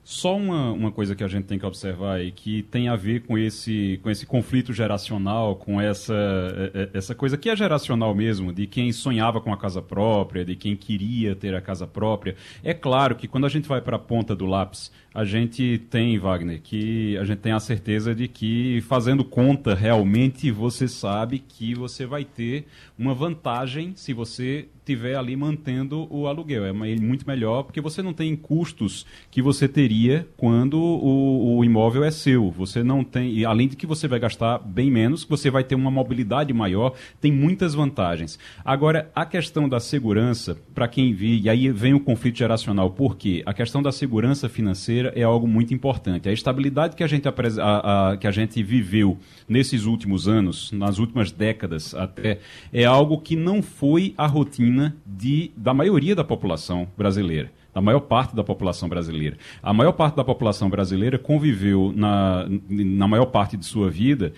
Só 0.04 0.36
uma, 0.36 0.72
uma 0.72 0.92
coisa 0.92 1.16
que 1.16 1.24
a 1.24 1.28
gente 1.28 1.46
tem 1.46 1.60
que 1.60 1.66
observar 1.66 2.16
aí, 2.16 2.32
que 2.32 2.64
tem 2.64 2.88
a 2.88 2.96
ver 2.96 3.22
com 3.22 3.38
esse, 3.38 4.00
com 4.02 4.10
esse 4.10 4.26
conflito 4.26 4.74
geracional, 4.74 5.56
com 5.56 5.80
essa, 5.80 6.14
é, 6.14 6.82
é, 6.82 6.90
essa 6.98 7.14
coisa 7.14 7.38
que 7.38 7.50
é 7.50 7.56
geracional 7.56 8.14
mesmo, 8.16 8.52
de 8.52 8.66
quem 8.66 8.92
sonhava 8.92 9.40
com 9.40 9.54
a 9.54 9.58
casa 9.58 9.82
própria, 9.82 10.44
de 10.44 10.56
quem 10.56 10.76
queria 10.76 11.36
ter 11.36 11.54
a 11.54 11.62
casa 11.62 11.86
própria. 11.86 12.36
É 12.64 12.74
claro 12.74 13.16
que 13.16 13.28
quando 13.28 13.46
a 13.46 13.50
gente 13.50 13.68
vai 13.68 13.80
para 13.80 13.96
a 13.96 14.00
ponta 14.00 14.36
do 14.36 14.46
lápis, 14.48 14.92
a 15.14 15.24
gente 15.24 15.78
tem, 15.90 16.18
Wagner, 16.18 16.62
que 16.62 17.16
a 17.18 17.24
gente 17.24 17.40
tem 17.40 17.52
a 17.52 17.60
certeza 17.60 18.16
de 18.16 18.28
que 18.28 18.82
fazendo 18.82 19.24
conta, 19.24 19.76
realmente 19.76 20.50
você 20.50 20.88
sabe 20.88 21.40
que 21.40 21.76
você 21.76 22.06
vai 22.06 22.24
ter 22.24 22.66
uma 22.98 23.14
vantagem 23.14 23.94
se 23.96 24.14
você 24.14 24.68
tiver 24.92 25.16
ali 25.16 25.36
mantendo 25.36 26.06
o 26.10 26.28
aluguel. 26.28 26.66
É 26.66 26.74
muito 26.74 27.26
melhor 27.26 27.64
porque 27.64 27.80
você 27.82 28.02
não 28.02 28.14
tem 28.14 28.36
custos 28.36 29.06
que 29.30 29.42
você 29.42 29.68
teria 29.68 30.28
quando 30.38 30.78
o, 30.78 31.58
o 31.58 31.64
imóvel 31.66 32.04
é 32.04 32.12
seu. 32.12 32.52
Você 32.52 32.84
não 32.84 33.04
tem, 33.04 33.34
e 33.34 33.46
além 33.46 33.68
de 33.70 33.76
que 33.76 33.86
você 33.86 34.08
vai 34.08 34.20
gastar 34.20 34.60
bem 34.60 34.92
menos, 34.92 35.24
você 35.24 35.50
vai 35.50 35.64
ter 35.64 35.76
uma 35.76 35.90
mobilidade 35.92 36.54
maior, 36.54 36.94
tem 37.22 37.32
muitas 37.32 37.74
vantagens. 37.74 38.38
Agora, 38.66 39.10
a 39.16 39.26
questão 39.26 39.70
da 39.70 39.80
segurança, 39.80 40.58
para 40.76 40.88
quem 40.88 41.14
vive, 41.14 41.46
e 41.46 41.50
aí 41.50 41.70
vem 41.72 41.94
o 41.94 42.00
conflito 42.00 42.38
geracional, 42.38 42.90
por 42.90 43.16
quê? 43.16 43.42
A 43.46 43.54
questão 43.54 43.82
da 43.82 43.92
segurança 43.92 44.50
financeira 44.50 45.14
é 45.16 45.24
algo 45.24 45.48
muito 45.48 45.74
importante. 45.74 46.28
A 46.28 46.34
estabilidade 46.34 46.96
que 46.96 47.04
a 47.04 47.08
gente, 47.08 47.28
a- 47.28 47.32
a- 48.12 48.18
que 48.18 48.28
a 48.28 48.32
gente 48.32 48.62
viveu 48.62 49.18
nesses 49.48 49.86
últimos 49.86 50.28
anos, 50.28 50.72
nas 50.72 51.00
últimas 51.00 51.32
décadas 51.32 51.94
até, 51.96 52.40
é 52.74 52.84
algo 52.84 53.20
que 53.20 53.36
não 53.36 53.62
foi 53.62 54.14
a 54.18 54.28
rotina 54.28 54.81
de, 55.06 55.52
da 55.58 55.74
maioria 55.74 56.16
da 56.16 56.24
população 56.24 56.88
brasileira. 56.98 57.52
Da 57.74 57.80
maior 57.80 58.02
parte 58.02 58.36
da 58.36 58.44
população 58.44 58.90
brasileira. 58.90 59.38
A 59.64 59.72
maior 59.74 59.94
parte 59.94 60.16
da 60.18 60.26
população 60.26 60.70
brasileira 60.70 61.18
conviveu 61.18 61.94
na, 61.96 62.46
na 62.70 63.08
maior 63.08 63.28
parte 63.28 63.56
de 63.56 63.66
sua 63.66 63.90
vida. 63.90 64.34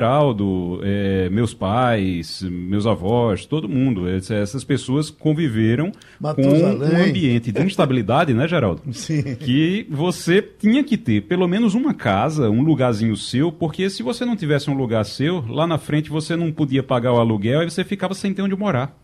Geraldo, 0.00 0.80
eh, 0.84 1.28
meus 1.30 1.52
pais, 1.52 2.42
meus 2.42 2.86
avós, 2.86 3.44
todo 3.46 3.68
mundo. 3.68 4.08
ess- 4.08 4.30
Essas 4.30 4.62
pessoas 4.62 5.10
conviveram 5.10 5.90
com 5.90 5.96
Matusalém. 6.20 6.92
um 6.94 7.04
ambiente 7.08 7.50
de 7.50 7.62
instabilidade, 7.62 8.32
né, 8.34 8.46
Geraldo? 8.46 8.82
Sim. 8.94 9.34
que 9.34 9.86
você 9.90 10.40
tinha 10.40 10.84
que 10.84 10.96
ter 10.96 11.22
pelo 11.22 11.48
menos 11.48 11.74
uma 11.74 11.92
casa, 11.94 12.50
um 12.50 12.62
lugarzinho 12.62 13.16
seu, 13.16 13.50
porque 13.50 13.90
se 13.90 14.02
você 14.02 14.24
não 14.24 14.36
tivesse 14.36 14.70
um 14.70 14.74
lugar 14.74 15.04
seu, 15.04 15.44
lá 15.48 15.66
na 15.66 15.78
frente 15.78 16.08
você 16.10 16.36
não 16.36 16.52
podia 16.52 16.82
pagar 16.84 17.12
o 17.12 17.18
aluguel 17.18 17.62
e 17.64 17.70
você 17.70 17.82
ficava 17.82 18.14
sem 18.14 18.32
ter 18.32 18.42
onde 18.42 18.54
morar. 18.54 18.96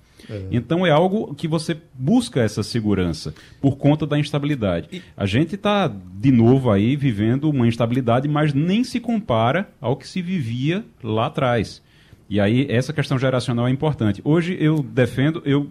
Então 0.50 0.86
é 0.86 0.90
algo 0.90 1.34
que 1.34 1.48
você 1.48 1.76
busca 1.94 2.40
essa 2.40 2.62
segurança 2.62 3.34
por 3.60 3.76
conta 3.76 4.06
da 4.06 4.18
instabilidade. 4.18 5.02
A 5.16 5.26
gente 5.26 5.54
está 5.54 5.88
de 5.88 6.30
novo 6.30 6.70
aí 6.70 6.96
vivendo 6.96 7.50
uma 7.50 7.66
instabilidade, 7.66 8.28
mas 8.28 8.52
nem 8.54 8.84
se 8.84 9.00
compara 9.00 9.68
ao 9.80 9.96
que 9.96 10.06
se 10.06 10.22
vivia 10.22 10.84
lá 11.02 11.26
atrás. 11.26 11.82
E 12.28 12.40
aí 12.40 12.66
essa 12.70 12.92
questão 12.92 13.18
geracional 13.18 13.68
é 13.68 13.70
importante. 13.70 14.22
Hoje 14.24 14.56
eu 14.58 14.82
defendo, 14.82 15.42
eu, 15.44 15.66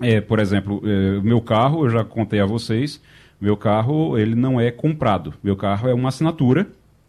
é, 0.00 0.20
por 0.20 0.38
exemplo, 0.38 0.82
é, 0.84 1.20
meu 1.20 1.40
carro, 1.40 1.84
eu 1.86 1.90
já 1.90 2.04
contei 2.04 2.40
a 2.40 2.46
vocês, 2.46 3.00
meu 3.40 3.56
carro 3.56 4.18
ele 4.18 4.34
não 4.34 4.60
é 4.60 4.70
comprado. 4.70 5.34
Meu 5.42 5.56
carro 5.56 5.88
é 5.88 5.94
uma 5.94 6.10
assinatura. 6.10 6.66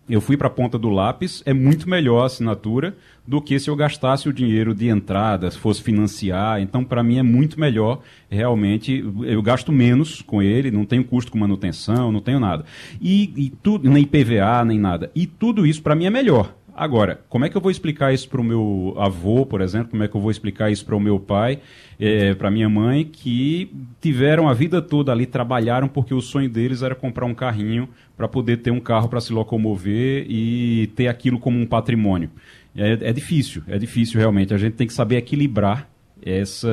Eu 0.07 0.19
fui 0.19 0.35
para 0.35 0.47
a 0.47 0.51
ponta 0.51 0.77
do 0.77 0.89
lápis, 0.89 1.41
é 1.45 1.53
muito 1.53 1.89
melhor 1.89 2.23
a 2.23 2.25
assinatura 2.25 2.95
do 3.25 3.41
que 3.41 3.57
se 3.57 3.69
eu 3.69 3.75
gastasse 3.75 4.27
o 4.27 4.33
dinheiro 4.33 4.75
de 4.75 4.89
entrada, 4.89 5.49
se 5.49 5.57
fosse 5.57 5.81
financiar. 5.81 6.61
Então, 6.61 6.83
para 6.83 7.01
mim, 7.01 7.19
é 7.19 7.23
muito 7.23 7.57
melhor, 7.57 8.01
realmente. 8.29 9.03
Eu 9.23 9.41
gasto 9.41 9.71
menos 9.71 10.21
com 10.21 10.41
ele, 10.41 10.71
não 10.71 10.85
tenho 10.85 11.05
custo 11.05 11.31
com 11.31 11.37
manutenção, 11.37 12.11
não 12.11 12.19
tenho 12.19 12.39
nada. 12.39 12.65
E, 13.01 13.33
e 13.37 13.49
tudo, 13.49 13.89
nem 13.89 14.03
PVA, 14.03 14.65
nem 14.65 14.77
nada. 14.77 15.09
E 15.15 15.25
tudo 15.25 15.65
isso, 15.65 15.81
para 15.81 15.95
mim, 15.95 16.05
é 16.05 16.09
melhor. 16.09 16.53
Agora, 16.75 17.21
como 17.29 17.45
é 17.45 17.49
que 17.49 17.55
eu 17.55 17.61
vou 17.61 17.69
explicar 17.69 18.13
isso 18.13 18.27
para 18.27 18.41
o 18.41 18.43
meu 18.43 18.95
avô, 18.97 19.45
por 19.45 19.61
exemplo? 19.61 19.89
Como 19.91 20.03
é 20.03 20.07
que 20.07 20.15
eu 20.15 20.21
vou 20.21 20.31
explicar 20.31 20.71
isso 20.71 20.83
para 20.83 20.95
o 20.95 20.99
meu 20.99 21.19
pai, 21.19 21.59
é, 21.99 22.33
para 22.33 22.49
minha 22.49 22.67
mãe, 22.67 23.05
que 23.05 23.71
tiveram 24.01 24.49
a 24.49 24.53
vida 24.53 24.81
toda 24.81 25.11
ali, 25.11 25.27
trabalharam 25.27 25.87
porque 25.87 26.13
o 26.13 26.21
sonho 26.21 26.49
deles 26.49 26.81
era 26.81 26.95
comprar 26.95 27.25
um 27.25 27.33
carrinho 27.33 27.87
para 28.17 28.27
poder 28.27 28.57
ter 28.57 28.71
um 28.71 28.79
carro 28.79 29.07
para 29.07 29.21
se 29.21 29.31
locomover 29.31 30.25
e 30.27 30.87
ter 30.95 31.07
aquilo 31.07 31.37
como 31.37 31.59
um 31.59 31.65
patrimônio. 31.65 32.31
É, 32.75 33.09
é 33.09 33.13
difícil, 33.13 33.61
é 33.67 33.77
difícil 33.77 34.19
realmente. 34.19 34.53
A 34.53 34.57
gente 34.57 34.73
tem 34.73 34.87
que 34.87 34.93
saber 34.93 35.17
equilibrar 35.17 35.92
essa, 36.25 36.69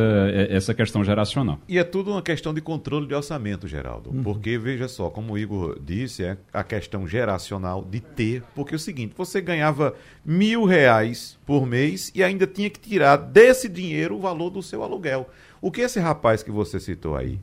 essa 0.48 0.74
questão 0.74 1.04
geracional. 1.04 1.58
E 1.68 1.78
é 1.78 1.84
tudo 1.84 2.12
uma 2.12 2.22
questão 2.22 2.54
de 2.54 2.60
controle 2.60 3.06
de 3.06 3.14
orçamento, 3.14 3.66
Geraldo. 3.66 4.10
Uhum. 4.10 4.22
Porque, 4.22 4.56
veja 4.58 4.88
só, 4.88 5.10
como 5.10 5.32
o 5.32 5.38
Igor 5.38 5.78
disse, 5.80 6.24
é 6.24 6.36
a 6.52 6.62
questão 6.62 7.06
geracional 7.06 7.84
de 7.84 8.00
ter. 8.00 8.42
Porque 8.54 8.74
é 8.74 8.76
o 8.76 8.78
seguinte, 8.78 9.14
você 9.16 9.40
ganhava 9.40 9.94
mil 10.24 10.64
reais 10.64 11.38
por 11.44 11.66
mês 11.66 12.10
e 12.14 12.22
ainda 12.22 12.46
tinha 12.46 12.70
que 12.70 12.80
tirar 12.80 13.16
desse 13.16 13.68
dinheiro 13.68 14.16
o 14.16 14.20
valor 14.20 14.50
do 14.50 14.62
seu 14.62 14.82
aluguel. 14.82 15.28
O 15.60 15.70
que 15.70 15.80
esse 15.80 16.00
rapaz 16.00 16.42
que 16.42 16.50
você 16.50 16.80
citou 16.80 17.16
aí 17.16 17.38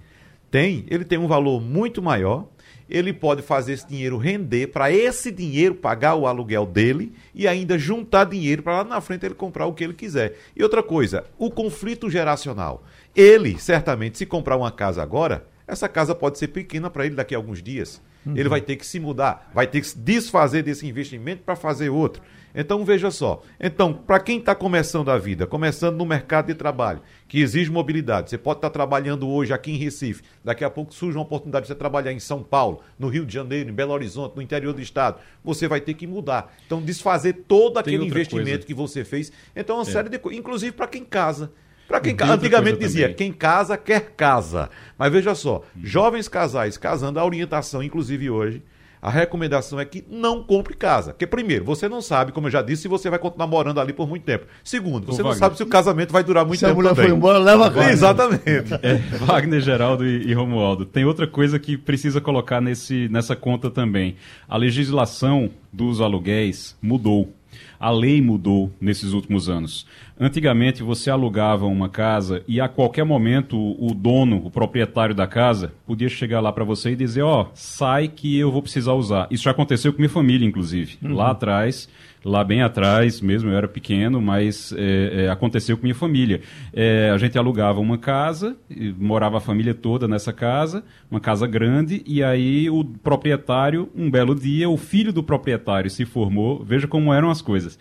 tem, 0.50 0.86
ele 0.90 1.04
tem 1.04 1.18
um 1.18 1.28
valor 1.28 1.62
muito 1.62 2.02
maior 2.02 2.48
ele 2.90 3.12
pode 3.12 3.42
fazer 3.42 3.74
esse 3.74 3.88
dinheiro 3.88 4.18
render 4.18 4.68
para 4.68 4.92
esse 4.92 5.32
dinheiro 5.32 5.76
pagar 5.76 6.16
o 6.16 6.28
aluguel 6.28 6.66
dele 6.66 7.14
e 7.34 7.48
ainda 7.48 7.78
juntar 7.78 8.26
dinheiro 8.26 8.64
para 8.64 8.78
lá 8.78 8.84
na 8.84 9.02
frente 9.02 9.26
ele 9.26 9.36
comprar 9.36 9.66
o 9.66 9.74
que 9.74 9.84
ele 9.84 9.94
quiser. 9.94 10.38
E 10.56 10.64
outra 10.64 10.82
coisa, 10.82 11.26
o 11.38 11.50
conflito 11.50 12.10
geracional. 12.10 12.84
Ele, 13.16 13.60
certamente, 13.60 14.18
se 14.18 14.26
comprar 14.26 14.58
uma 14.58 14.72
casa 14.72 15.02
agora, 15.02 15.46
essa 15.68 15.90
casa 15.90 16.16
pode 16.16 16.38
ser 16.38 16.48
pequena 16.48 16.90
para 16.90 17.06
ele 17.06 17.16
daqui 17.16 17.36
a 17.36 17.38
alguns 17.38 17.62
dias. 17.62 18.02
Uhum. 18.26 18.38
Ele 18.38 18.50
vai 18.50 18.62
ter 18.62 18.76
que 18.76 18.86
se 18.86 19.00
mudar, 19.00 19.52
vai 19.54 19.68
ter 19.68 19.82
que 19.82 19.88
se 19.88 19.98
desfazer 19.98 20.64
desse 20.64 20.88
investimento 20.88 21.44
para 21.44 21.56
fazer 21.56 21.90
outro. 21.90 22.22
Então 22.60 22.84
veja 22.84 23.12
só. 23.12 23.44
Então, 23.60 23.94
para 23.94 24.20
quem 24.20 24.40
está 24.40 24.56
começando 24.56 25.12
a 25.12 25.18
vida, 25.20 25.46
começando 25.46 25.96
no 25.96 26.06
mercado 26.08 26.48
de 26.48 26.56
trabalho, 26.56 27.02
que 27.28 27.40
exige 27.40 27.70
mobilidade, 27.70 28.32
você 28.32 28.38
pode 28.38 28.58
estar 28.58 28.72
tá 28.72 28.74
trabalhando 28.74 29.30
hoje 29.30 29.54
aqui 29.54 29.72
em 29.72 29.78
Recife, 29.78 30.24
daqui 30.44 30.64
a 30.64 30.70
pouco 30.70 30.92
surge 30.92 31.16
uma 31.16 31.24
oportunidade 31.24 31.66
de 31.66 31.68
você 31.68 31.76
trabalhar 31.76 32.12
em 32.12 32.20
São 32.20 32.42
Paulo, 32.42 32.82
no 32.98 33.10
Rio 33.10 33.28
de 33.28 33.34
Janeiro, 33.34 33.70
em 33.70 33.74
Belo 33.74 33.94
Horizonte, 33.94 34.36
no 34.36 34.42
interior 34.42 34.74
do 34.74 34.82
estado, 34.82 35.20
você 35.44 35.68
vai 35.68 35.80
ter 35.80 35.94
que 35.94 36.08
mudar. 36.08 36.52
Então, 36.66 36.82
desfazer 36.82 37.44
todo 37.48 37.78
aquele 37.78 38.04
investimento 38.04 38.50
coisa. 38.50 38.66
que 38.66 38.74
você 38.74 39.06
fez. 39.06 39.32
Então, 39.56 39.76
uma 39.76 39.84
é. 39.84 39.86
série 39.86 40.10
de 40.10 40.18
coisas, 40.18 40.40
inclusive 40.40 40.72
para 40.72 40.88
quem 40.88 41.06
casa. 41.06 41.52
Para 41.88 42.02
quem 42.02 42.18
antigamente 42.20 42.80
dizia, 42.80 43.04
também. 43.04 43.16
quem 43.16 43.32
casa 43.32 43.78
quer 43.78 44.14
casa. 44.18 44.70
Mas 44.98 45.12
veja 45.12 45.36
só, 45.36 45.64
hum. 45.78 45.82
jovens 45.84 46.28
casais 46.28 46.76
casando, 46.76 47.20
a 47.20 47.24
orientação, 47.24 47.84
inclusive 47.84 48.32
hoje, 48.32 48.64
a 49.08 49.10
recomendação 49.10 49.80
é 49.80 49.86
que 49.86 50.04
não 50.10 50.44
compre 50.44 50.74
casa. 50.76 51.14
Porque, 51.14 51.26
primeiro, 51.26 51.64
você 51.64 51.88
não 51.88 52.02
sabe, 52.02 52.34
como 52.34 52.48
eu 52.48 52.52
já 52.52 52.62
disse, 52.62 52.82
se 52.82 52.88
você 52.90 53.10
vai 53.10 53.18
continuar 53.18 53.48
morando 53.48 53.80
ali 53.80 53.94
por 53.94 54.06
muito 54.06 54.24
tempo. 54.24 54.46
Segundo, 54.66 55.08
você 55.08 55.24
não 55.24 55.34
sabe 55.34 55.56
se 55.56 55.64
o 55.64 55.66
casamento 55.66 56.12
vai 56.12 56.26
durar 56.26 56.46
muito 56.46 56.60
se 56.60 56.66
tempo. 56.66 56.74
Se 56.74 56.80
a 56.80 56.84
mulher 56.84 56.90
também. 56.90 57.10
foi 57.10 57.18
embora, 57.18 57.40
leva 57.40 57.68
a 57.68 57.72
casa. 57.72 57.90
Exatamente. 57.90 58.74
É, 58.84 58.96
Wagner, 59.26 59.62
Geraldo 59.62 60.06
e, 60.06 60.28
e, 60.28 60.34
Romualdo. 60.34 60.86
Tem 60.86 61.06
outra 61.06 61.26
coisa 61.26 61.58
que 61.58 61.78
precisa 61.78 62.20
colocar 62.20 62.60
nesse, 62.60 63.08
nessa 63.08 63.34
conta 63.34 63.72
também. 63.72 64.18
A 64.48 64.58
legislação 64.58 65.50
dos 65.72 66.02
aluguéis 66.02 66.76
mudou. 66.82 67.34
A 67.80 67.92
lei 67.92 68.22
mudou 68.22 68.72
nesses 68.80 69.14
últimos 69.14 69.50
anos. 69.50 69.86
Antigamente 70.20 70.82
você 70.82 71.10
alugava 71.10 71.66
uma 71.66 71.90
casa 71.90 72.44
e 72.48 72.60
a 72.60 72.68
qualquer 72.68 73.04
momento 73.04 73.58
o 73.58 73.94
dono, 73.94 74.42
o 74.44 74.50
proprietário 74.50 75.14
da 75.14 75.28
casa, 75.28 75.74
podia 75.86 76.10
chegar 76.10 76.40
lá 76.40 76.52
para 76.52 76.64
você 76.64 76.92
e 76.92 76.96
dizer: 76.96 77.22
Ó, 77.22 77.44
oh, 77.44 77.48
sai 77.54 78.08
que 78.08 78.38
eu 78.38 78.52
vou 78.52 78.62
precisar 78.62 78.94
usar. 78.94 79.28
Isso 79.30 79.44
já 79.44 79.52
aconteceu 79.52 79.94
com 79.94 80.00
minha 80.00 80.10
família, 80.10 80.48
inclusive. 80.48 80.98
Uhum. 81.04 81.14
Lá 81.14 81.32
atrás, 81.32 81.88
lá 82.24 82.44
bem 82.44 82.62
atrás 82.62 83.22
mesmo, 83.22 83.50
eu 83.50 83.58
era 83.58 83.68
pequeno, 83.68 84.22
mas 84.22 84.74
é, 84.78 85.26
é, 85.26 85.30
aconteceu 85.30 85.78
com 85.78 85.84
minha 85.84 85.96
família. 85.96 86.42
É, 86.74 87.12
a 87.14 87.18
gente 87.18 87.38
alugava 87.38 87.80
uma 87.80 87.98
casa, 87.98 88.56
morava 88.98 89.38
a 89.38 89.42
família 89.42 89.74
toda 89.74 90.08
nessa 90.08 90.34
casa, 90.34 90.84
uma 91.10 91.20
casa 91.20 91.48
grande, 91.48 92.04
e 92.06 92.24
aí 92.24 92.70
o 92.70 92.84
proprietário, 92.84 93.90
um 93.96 94.10
belo 94.10 94.36
dia, 94.36 94.70
o 94.70 94.78
filho 94.78 95.14
do 95.14 95.24
proprietário 95.24 95.90
se 95.90 96.06
formou. 96.06 96.64
Veja 96.64 96.88
como 96.88 97.14
eram 97.14 97.30
as 97.30 97.42
coisas 97.42 97.78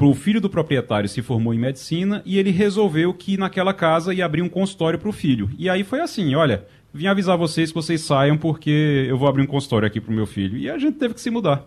o 0.00 0.14
filho 0.14 0.40
do 0.40 0.50
proprietário 0.50 1.08
se 1.08 1.22
formou 1.22 1.54
em 1.54 1.58
medicina 1.58 2.20
e 2.24 2.38
ele 2.38 2.50
resolveu 2.50 3.14
que 3.14 3.36
naquela 3.36 3.72
casa 3.72 4.12
ia 4.12 4.26
abrir 4.26 4.42
um 4.42 4.48
consultório 4.48 4.98
para 4.98 5.08
o 5.08 5.12
filho. 5.12 5.48
E 5.56 5.70
aí 5.70 5.84
foi 5.84 6.00
assim, 6.00 6.34
olha, 6.34 6.66
vim 6.96 7.06
avisar 7.06 7.36
vocês 7.36 7.70
que 7.70 7.74
vocês 7.74 8.00
saiam 8.00 8.36
porque 8.36 9.06
eu 9.08 9.18
vou 9.18 9.28
abrir 9.28 9.42
um 9.42 9.46
consultório 9.46 9.86
aqui 9.86 10.00
para 10.00 10.10
o 10.10 10.14
meu 10.14 10.26
filho. 10.26 10.56
E 10.56 10.70
a 10.70 10.78
gente 10.78 10.98
teve 10.98 11.14
que 11.14 11.20
se 11.20 11.30
mudar. 11.30 11.64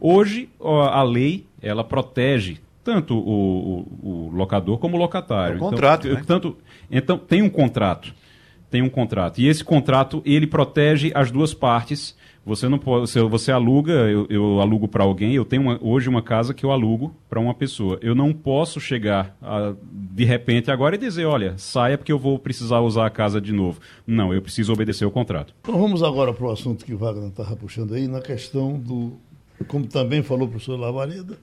Hoje, 0.00 0.48
a 0.60 1.02
lei, 1.02 1.46
ela 1.60 1.82
protege 1.82 2.58
tanto 2.84 3.18
o, 3.18 3.80
o, 4.02 4.08
o 4.08 4.30
locador 4.30 4.78
como 4.78 4.96
o 4.96 4.98
locatário. 4.98 5.54
É 5.54 5.56
um 5.56 5.60
contrato, 5.60 6.06
então, 6.06 6.18
né? 6.18 6.24
tanto, 6.26 6.58
então, 6.90 7.18
tem 7.18 7.42
um 7.42 7.50
contrato. 7.50 8.14
Tem 8.70 8.80
um 8.82 8.88
contrato. 8.88 9.40
E 9.40 9.48
esse 9.48 9.64
contrato, 9.64 10.22
ele 10.24 10.46
protege 10.46 11.10
as 11.14 11.30
duas 11.30 11.52
partes 11.52 12.16
você 12.48 12.66
não 12.66 12.78
pode, 12.78 13.12
você, 13.28 13.52
aluga, 13.52 13.92
eu, 13.92 14.26
eu 14.30 14.60
alugo 14.60 14.88
para 14.88 15.04
alguém, 15.04 15.34
eu 15.34 15.44
tenho 15.44 15.60
uma, 15.60 15.78
hoje 15.82 16.08
uma 16.08 16.22
casa 16.22 16.54
que 16.54 16.64
eu 16.64 16.72
alugo 16.72 17.14
para 17.28 17.38
uma 17.38 17.52
pessoa. 17.52 17.98
Eu 18.00 18.14
não 18.14 18.32
posso 18.32 18.80
chegar 18.80 19.36
a, 19.42 19.74
de 19.92 20.24
repente 20.24 20.70
agora 20.70 20.94
e 20.94 20.98
dizer, 20.98 21.26
olha, 21.26 21.58
saia 21.58 21.98
porque 21.98 22.10
eu 22.10 22.18
vou 22.18 22.38
precisar 22.38 22.80
usar 22.80 23.04
a 23.04 23.10
casa 23.10 23.38
de 23.38 23.52
novo. 23.52 23.80
Não, 24.06 24.32
eu 24.32 24.40
preciso 24.40 24.72
obedecer 24.72 25.04
o 25.04 25.10
contrato. 25.10 25.54
Então 25.60 25.78
vamos 25.78 26.02
agora 26.02 26.32
para 26.32 26.46
o 26.46 26.50
assunto 26.50 26.86
que 26.86 26.94
o 26.94 26.96
Wagner 26.96 27.28
estava 27.28 27.54
puxando 27.54 27.92
aí, 27.92 28.08
na 28.08 28.22
questão 28.22 28.78
do, 28.78 29.18
como 29.66 29.86
também 29.86 30.22
falou 30.22 30.46
o 30.46 30.50
professor 30.50 30.80
Lavareda, 30.80 31.36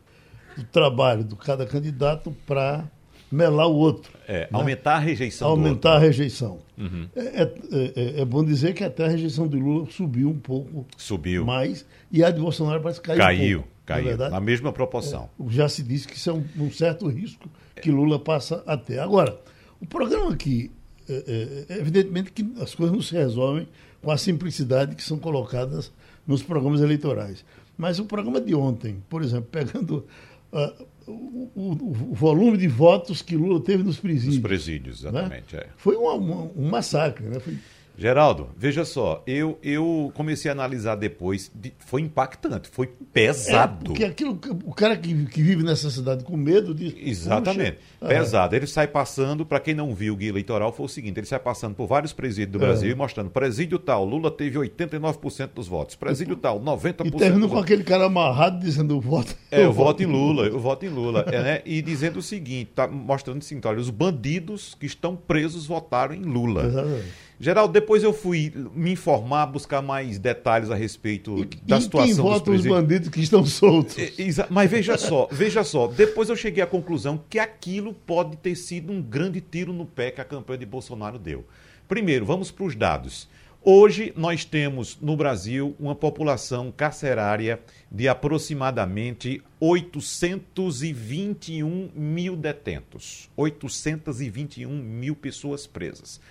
do 0.57 0.63
trabalho 0.71 1.23
de 1.23 1.35
cada 1.35 1.67
candidato 1.67 2.35
para 2.47 2.83
melar 3.31 3.67
o 3.67 3.75
outro. 3.75 4.11
É, 4.27 4.41
né? 4.41 4.47
aumentar 4.51 4.95
a 4.95 4.99
rejeição 4.99 5.49
Aumentar 5.49 5.95
a 5.95 5.99
rejeição. 5.99 6.59
Uhum. 6.77 7.07
É, 7.15 7.21
é, 7.21 7.53
é, 7.95 8.21
é, 8.21 8.25
bom 8.25 8.43
dizer 8.43 8.73
que 8.73 8.83
até 8.83 9.05
a 9.05 9.07
rejeição 9.07 9.47
de 9.47 9.57
Lula 9.57 9.87
subiu 9.89 10.29
um 10.29 10.39
pouco 10.39 10.85
subiu. 10.97 11.45
mais 11.45 11.85
e 12.11 12.23
a 12.23 12.31
de 12.31 12.39
Bolsonaro 12.39 12.81
parece 12.81 12.99
que 12.99 13.07
caiu. 13.07 13.19
Caiu, 13.19 13.59
um 13.59 13.61
pouco, 13.61 13.75
é 13.85 13.85
caiu. 13.85 14.17
Na, 14.17 14.29
na 14.29 14.39
mesma 14.39 14.73
proporção. 14.73 15.29
É, 15.39 15.49
já 15.49 15.69
se 15.69 15.83
disse 15.83 16.07
que 16.07 16.15
isso 16.15 16.29
é 16.29 16.33
um, 16.33 16.43
um, 16.57 16.71
certo 16.71 17.07
risco 17.07 17.49
que 17.81 17.91
Lula 17.91 18.19
passa 18.19 18.63
a 18.65 18.77
ter. 18.77 18.99
Agora, 18.99 19.39
o 19.79 19.85
programa 19.85 20.33
aqui, 20.33 20.71
é, 21.07 21.65
evidentemente 21.79 22.31
que 22.31 22.45
as 22.59 22.73
coisas 22.73 22.95
não 22.95 23.01
se 23.01 23.13
resolvem 23.13 23.67
com 24.01 24.11
a 24.11 24.17
simplicidade 24.17 24.95
que 24.95 25.03
são 25.03 25.17
colocadas 25.17 25.91
nos 26.27 26.41
programas 26.41 26.81
eleitorais. 26.81 27.45
Mas 27.77 27.99
o 27.99 28.05
programa 28.05 28.39
de 28.39 28.55
ontem, 28.55 29.03
por 29.09 29.21
exemplo, 29.21 29.47
pegando. 29.51 30.05
Uh, 30.51 30.85
o, 31.11 31.51
o, 31.55 32.13
volume 32.13 32.57
de 32.57 32.67
votos 32.67 33.21
que 33.21 33.35
Lula 33.35 33.61
teve 33.61 33.83
nos 33.83 33.99
presídios. 33.99 34.35
Nos 34.35 34.43
presídios, 34.43 34.99
exatamente. 34.99 35.55
Né? 35.55 35.63
É. 35.63 35.67
Foi 35.77 35.95
uma, 35.95 36.13
uma, 36.13 36.51
um 36.55 36.69
massacre. 36.69 37.25
Né? 37.25 37.39
Foi, 37.39 37.57
Geraldo, 37.97 38.49
veja 38.57 38.83
só, 38.83 39.23
eu, 39.25 39.57
eu 39.63 40.11
comecei 40.13 40.49
a 40.49 40.53
analisar 40.53 40.95
depois, 40.95 41.49
de, 41.55 41.73
foi 41.79 42.01
impactante, 42.01 42.67
foi 42.69 42.87
pesado. 43.13 43.83
É, 43.83 43.85
porque 43.85 44.03
aquilo, 44.03 44.39
o 44.65 44.73
cara 44.73 44.97
que, 44.97 45.25
que 45.27 45.41
vive 45.41 45.63
nessa 45.63 45.89
cidade 45.89 46.23
com 46.23 46.35
medo 46.35 46.73
de. 46.73 46.95
Exatamente, 47.09 47.77
pesado. 48.05 48.55
Ele 48.55 48.67
sai 48.67 48.87
passando, 48.87 49.45
para 49.45 49.59
quem 49.59 49.73
não 49.73 49.93
viu 49.93 50.13
o 50.13 50.17
guia 50.17 50.29
eleitoral, 50.29 50.73
foi 50.73 50.85
o 50.85 50.89
seguinte: 50.89 51.17
ele 51.19 51.25
sai 51.25 51.39
passando 51.39 51.75
por 51.75 51.87
vários 51.87 52.11
presídios 52.11 52.51
do 52.51 52.63
é. 52.63 52.67
Brasil 52.67 52.91
e 52.91 52.95
mostrando, 52.95 53.29
presídio 53.29 53.79
tal, 53.79 54.03
Lula 54.03 54.29
teve 54.29 54.59
89% 54.59 55.49
dos 55.55 55.67
votos, 55.67 55.95
presídio 55.95 56.35
tal, 56.35 56.59
90%. 56.59 57.05
E 57.05 57.11
terminou 57.11 57.49
com 57.49 57.57
aquele 57.57 57.83
cara 57.83 58.05
amarrado 58.05 58.59
dizendo 58.59 58.97
o 58.97 59.01
voto. 59.01 59.35
É, 59.49 59.63
eu 59.63 59.71
voto 59.71 60.03
em 60.03 60.05
Lula, 60.05 60.47
eu 60.47 60.59
voto 60.59 60.85
em 60.85 60.89
Lula. 60.89 61.25
é, 61.31 61.41
né? 61.41 61.61
E 61.65 61.81
dizendo 61.81 62.19
o 62.19 62.21
seguinte, 62.21 62.71
tá 62.75 62.87
mostrando 62.87 63.41
o 63.41 63.43
seguinte: 63.43 63.67
olha, 63.67 63.79
os 63.79 63.89
bandidos 63.89 64.75
que 64.77 64.85
estão 64.85 65.15
presos 65.15 65.65
votaram 65.65 66.13
em 66.13 66.23
Lula. 66.23 66.65
Exatamente. 66.65 67.24
Geraldo, 67.39 67.73
depois 67.73 68.03
eu 68.03 68.13
fui 68.13 68.53
me 68.73 68.91
informar, 68.91 69.45
buscar 69.47 69.81
mais 69.81 70.17
detalhes 70.17 70.71
a 70.71 70.75
respeito 70.75 71.39
e, 71.39 71.45
da 71.67 71.81
situação 71.81 72.07
quem 72.07 72.15
vota 72.15 72.51
os 72.51 72.65
bandidos 72.65 73.09
que 73.09 73.19
estão 73.19 73.45
soltos? 73.45 73.97
É, 73.97 74.11
mas 74.49 74.71
veja 74.71 74.97
só, 74.97 75.27
veja 75.31 75.63
só, 75.63 75.87
depois 75.87 76.29
eu 76.29 76.35
cheguei 76.35 76.63
à 76.63 76.67
conclusão 76.67 77.21
que 77.29 77.37
aquilo 77.37 77.93
pode 77.93 78.37
ter 78.37 78.55
sido 78.55 78.93
um 78.93 79.01
grande 79.01 79.41
tiro 79.41 79.73
no 79.73 79.85
pé 79.85 80.11
que 80.11 80.21
a 80.21 80.25
campanha 80.25 80.59
de 80.59 80.65
Bolsonaro 80.65 81.19
deu. 81.19 81.45
Primeiro, 81.87 82.25
vamos 82.25 82.51
para 82.51 82.65
os 82.65 82.75
dados. 82.75 83.27
Hoje 83.67 84.13
nós 84.15 84.45
temos 84.45 84.95
no 85.01 85.17
Brasil 85.17 85.75
uma 85.79 85.95
população 85.95 86.71
carcerária 86.71 87.59
de 87.91 88.07
aproximadamente 88.07 89.41
821 89.59 91.89
mil 91.95 92.35
detentos, 92.35 93.27
821 93.35 94.69
mil 94.69 95.15
pessoas 95.15 95.65
presas. 95.65 96.21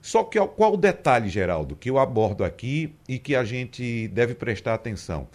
Só 0.00 0.22
que 0.24 0.38
qual 0.48 0.74
o 0.74 0.76
detalhe, 0.76 1.28
Geraldo, 1.28 1.76
que 1.76 1.90
eu 1.90 1.98
abordo 1.98 2.44
aqui 2.44 2.94
e 3.08 3.18
que 3.18 3.34
a 3.34 3.44
gente 3.44 4.08
deve 4.08 4.34
prestar 4.34 4.74
atenção? 4.74 5.28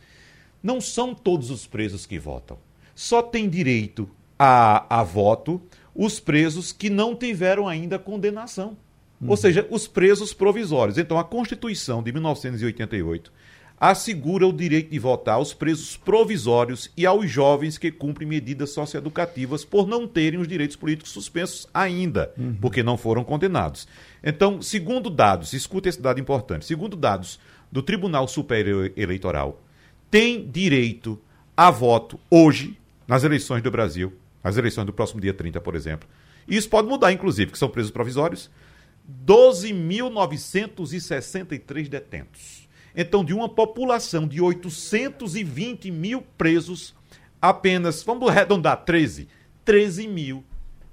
Não 0.62 0.80
são 0.80 1.13
todos 1.13 1.50
os 1.50 1.67
presos 1.67 2.06
que 2.06 2.19
votam. 2.19 2.58
Só 2.95 3.21
tem 3.21 3.50
direito 3.50 4.10
a, 4.38 5.00
a 5.00 5.04
voto 5.04 5.62
os 5.93 6.19
presos 6.19 6.71
que 6.71 6.89
não 6.89 7.15
tiveram 7.15 7.67
ainda 7.67 8.00
condenação. 8.00 8.78
Uhum. 9.19 9.30
Ou 9.30 9.38
seja, 9.38 9.67
os 9.69 9.88
presos 9.88 10.34
provisórios. 10.34 10.97
Então, 10.97 11.19
a 11.19 11.24
Constituição 11.24 12.02
de 12.02 12.12
1988 12.12 13.32
assegura 13.82 14.46
o 14.46 14.54
direito 14.54 14.91
de 14.91 15.00
votar 15.00 15.36
aos 15.36 15.56
presos 15.56 15.98
provisórios 15.98 16.91
e 16.96 17.04
aos 17.04 17.28
jovens 17.28 17.80
que 17.80 17.91
cumprem 17.91 18.30
medidas 18.30 18.70
socioeducativas 18.70 19.65
por 19.65 19.88
não 19.88 20.08
terem 20.08 20.39
os 20.39 20.48
direitos 20.48 20.76
políticos 20.76 21.12
suspensos 21.12 21.67
ainda, 21.74 22.32
uhum. 22.38 22.56
porque 22.62 22.84
não 22.84 22.96
foram 22.96 23.24
condenados. 23.24 23.88
Então, 24.24 24.62
segundo 24.62 25.10
dados, 25.10 25.54
escuta 25.54 25.89
esse 25.89 26.00
dado 26.00 26.20
importante, 26.20 26.63
segundo 26.63 26.96
dados 26.96 27.39
do 27.72 27.82
Tribunal 27.82 28.28
Superior 28.28 28.94
Eleitoral, 28.96 29.60
tem 30.12 30.48
direito 30.48 31.20
a 31.58 31.72
voto 31.72 32.20
hoje 32.30 32.78
nas 33.08 33.24
eleições 33.24 33.63
do 33.63 33.72
Brasil, 33.72 34.13
nas 34.44 34.58
eleições 34.58 34.86
do 34.86 34.94
próximo 34.94 35.20
dia 35.20 35.34
30, 35.34 35.60
por 35.60 35.74
exemplo. 35.74 36.08
E 36.48 36.56
isso 36.56 36.70
pode 36.70 36.88
mudar, 36.88 37.12
inclusive, 37.12 37.52
que 37.52 37.58
são 37.58 37.67
presos 37.67 37.89
provisórios, 37.89 38.48
12.963 39.26 41.88
detentos. 41.88 42.61
Então, 42.96 43.24
de 43.24 43.34
uma 43.34 43.48
população 43.48 44.28
de 44.28 44.42
820 44.42 45.92
mil 45.92 46.22
presos, 46.38 46.94
apenas, 47.42 48.04
vamos 48.04 48.30
arredondar, 48.30 48.84
13. 48.84 49.28
13 49.64 50.08
mil 50.08 50.44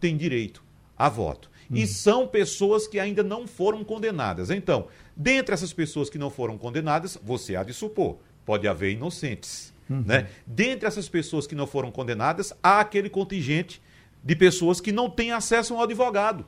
têm 0.00 0.16
direito 0.16 0.62
a 0.96 1.08
voto. 1.08 1.50
Uhum. 1.70 1.76
E 1.76 1.86
são 1.86 2.26
pessoas 2.26 2.86
que 2.86 2.98
ainda 2.98 3.22
não 3.22 3.46
foram 3.46 3.84
condenadas. 3.84 4.50
Então, 4.50 4.88
dentre 5.16 5.54
essas 5.54 5.72
pessoas 5.72 6.08
que 6.08 6.18
não 6.18 6.30
foram 6.30 6.56
condenadas, 6.56 7.18
você 7.22 7.56
há 7.56 7.62
de 7.62 7.72
supor, 7.72 8.18
pode 8.44 8.66
haver 8.66 8.92
inocentes. 8.92 9.72
Uhum. 9.88 10.02
Né? 10.06 10.28
Dentre 10.46 10.86
essas 10.86 11.08
pessoas 11.08 11.46
que 11.46 11.54
não 11.54 11.66
foram 11.66 11.90
condenadas, 11.90 12.52
há 12.62 12.80
aquele 12.80 13.10
contingente 13.10 13.82
de 14.22 14.36
pessoas 14.36 14.80
que 14.80 14.92
não 14.92 15.08
têm 15.08 15.32
acesso 15.32 15.74
a 15.74 15.78
um 15.78 15.82
advogado 15.82 16.46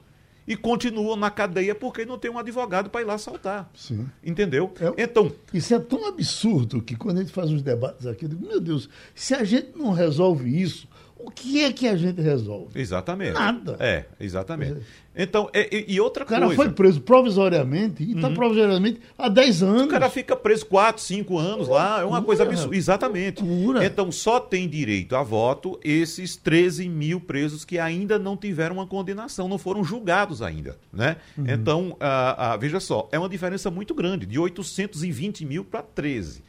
e 0.50 0.56
continuam 0.56 1.14
na 1.14 1.30
cadeia 1.30 1.76
porque 1.76 2.04
não 2.04 2.18
tem 2.18 2.28
um 2.28 2.36
advogado 2.36 2.90
para 2.90 3.02
ir 3.02 3.04
lá 3.04 3.16
saltar. 3.16 3.70
Sim. 3.72 4.08
Entendeu? 4.20 4.74
É, 4.80 5.04
então. 5.04 5.30
Isso 5.54 5.72
é 5.72 5.78
tão 5.78 6.08
absurdo 6.08 6.82
que 6.82 6.96
quando 6.96 7.18
a 7.18 7.20
gente 7.20 7.32
faz 7.32 7.52
uns 7.52 7.62
debates 7.62 8.04
aqui, 8.04 8.24
eu 8.24 8.30
digo, 8.30 8.44
meu 8.44 8.60
Deus, 8.60 8.88
se 9.14 9.32
a 9.32 9.44
gente 9.44 9.78
não 9.78 9.92
resolve 9.92 10.60
isso, 10.60 10.88
o 11.24 11.30
que 11.30 11.62
é 11.64 11.72
que 11.72 11.86
a 11.86 11.96
gente 11.96 12.20
resolve? 12.20 12.80
Exatamente. 12.80 13.34
Nada. 13.34 13.76
É, 13.78 14.04
exatamente. 14.18 14.78
Então, 15.14 15.50
e, 15.52 15.86
e 15.88 16.00
outra 16.00 16.24
coisa. 16.24 16.44
O 16.44 16.48
cara 16.48 16.54
foi 16.54 16.70
preso 16.70 17.00
provisoriamente 17.00 18.02
e 18.02 18.14
está 18.14 18.28
uhum. 18.28 18.34
provisoriamente 18.34 19.00
há 19.18 19.28
10 19.28 19.62
anos. 19.62 19.82
O 19.82 19.88
cara 19.88 20.08
fica 20.08 20.36
preso 20.36 20.66
4, 20.66 21.02
5 21.02 21.38
anos 21.38 21.68
lá. 21.68 22.00
É 22.00 22.04
uma 22.04 22.22
coisa 22.22 22.44
absurda. 22.44 22.76
Exatamente. 22.76 23.42
Pura. 23.42 23.84
Então, 23.84 24.10
só 24.12 24.38
tem 24.38 24.68
direito 24.68 25.16
a 25.16 25.22
voto 25.22 25.78
esses 25.82 26.36
13 26.36 26.88
mil 26.88 27.20
presos 27.20 27.64
que 27.64 27.78
ainda 27.78 28.18
não 28.18 28.36
tiveram 28.36 28.76
uma 28.76 28.86
condenação, 28.86 29.48
não 29.48 29.58
foram 29.58 29.82
julgados 29.82 30.42
ainda. 30.42 30.78
Né? 30.92 31.16
Uhum. 31.36 31.44
Então, 31.48 31.96
ah, 32.00 32.52
ah, 32.52 32.56
veja 32.56 32.80
só, 32.80 33.08
é 33.12 33.18
uma 33.18 33.28
diferença 33.28 33.70
muito 33.70 33.94
grande, 33.94 34.26
de 34.26 34.38
820 34.38 35.44
mil 35.44 35.64
para 35.64 35.82
13. 35.82 36.42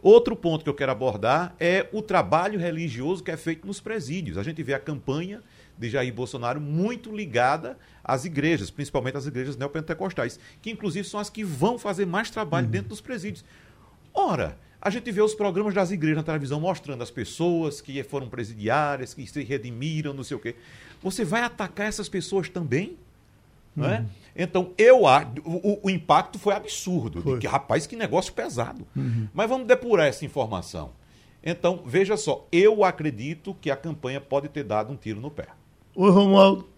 Outro 0.00 0.36
ponto 0.36 0.62
que 0.62 0.70
eu 0.70 0.74
quero 0.74 0.92
abordar 0.92 1.54
é 1.58 1.88
o 1.92 2.00
trabalho 2.00 2.58
religioso 2.58 3.22
que 3.22 3.30
é 3.30 3.36
feito 3.36 3.66
nos 3.66 3.80
presídios. 3.80 4.38
A 4.38 4.42
gente 4.42 4.62
vê 4.62 4.74
a 4.74 4.78
campanha 4.78 5.42
de 5.76 5.90
Jair 5.90 6.12
Bolsonaro 6.12 6.60
muito 6.60 7.14
ligada 7.14 7.78
às 8.02 8.24
igrejas, 8.24 8.70
principalmente 8.70 9.16
às 9.16 9.26
igrejas 9.26 9.56
neopentecostais, 9.56 10.38
que 10.62 10.70
inclusive 10.70 11.06
são 11.06 11.18
as 11.18 11.30
que 11.30 11.44
vão 11.44 11.78
fazer 11.78 12.06
mais 12.06 12.30
trabalho 12.30 12.66
uhum. 12.66 12.72
dentro 12.72 12.88
dos 12.88 13.00
presídios. 13.00 13.44
Ora, 14.14 14.58
a 14.80 14.90
gente 14.90 15.10
vê 15.10 15.20
os 15.20 15.34
programas 15.34 15.74
das 15.74 15.90
igrejas 15.90 16.18
na 16.18 16.22
televisão 16.22 16.60
mostrando 16.60 17.02
as 17.02 17.10
pessoas 17.10 17.80
que 17.80 18.02
foram 18.04 18.28
presidiárias, 18.28 19.14
que 19.14 19.26
se 19.26 19.42
redimiram, 19.42 20.14
não 20.14 20.22
sei 20.22 20.36
o 20.36 20.40
quê. 20.40 20.54
Você 21.02 21.24
vai 21.24 21.42
atacar 21.42 21.88
essas 21.88 22.08
pessoas 22.08 22.48
também? 22.48 22.96
Uhum. 23.86 24.06
Então, 24.36 24.72
eu. 24.78 25.02
O, 25.44 25.80
o, 25.82 25.90
impacto 25.90 26.38
foi 26.38 26.54
absurdo. 26.54 27.20
Foi. 27.22 27.34
De 27.34 27.40
que, 27.40 27.46
rapaz, 27.46 27.86
que 27.86 27.96
negócio 27.96 28.32
pesado. 28.32 28.86
Uhum. 28.94 29.28
Mas 29.34 29.48
vamos 29.48 29.66
depurar 29.66 30.06
essa 30.06 30.24
informação. 30.24 30.92
Então, 31.42 31.82
veja 31.84 32.16
só, 32.16 32.46
eu 32.52 32.84
acredito 32.84 33.54
que 33.60 33.70
a 33.70 33.76
campanha 33.76 34.20
pode 34.20 34.48
ter 34.48 34.64
dado 34.64 34.92
um 34.92 34.96
tiro 34.96 35.20
no 35.20 35.30
pé. 35.30 35.46
Oi, 35.94 36.10
Romualdo. 36.10 36.68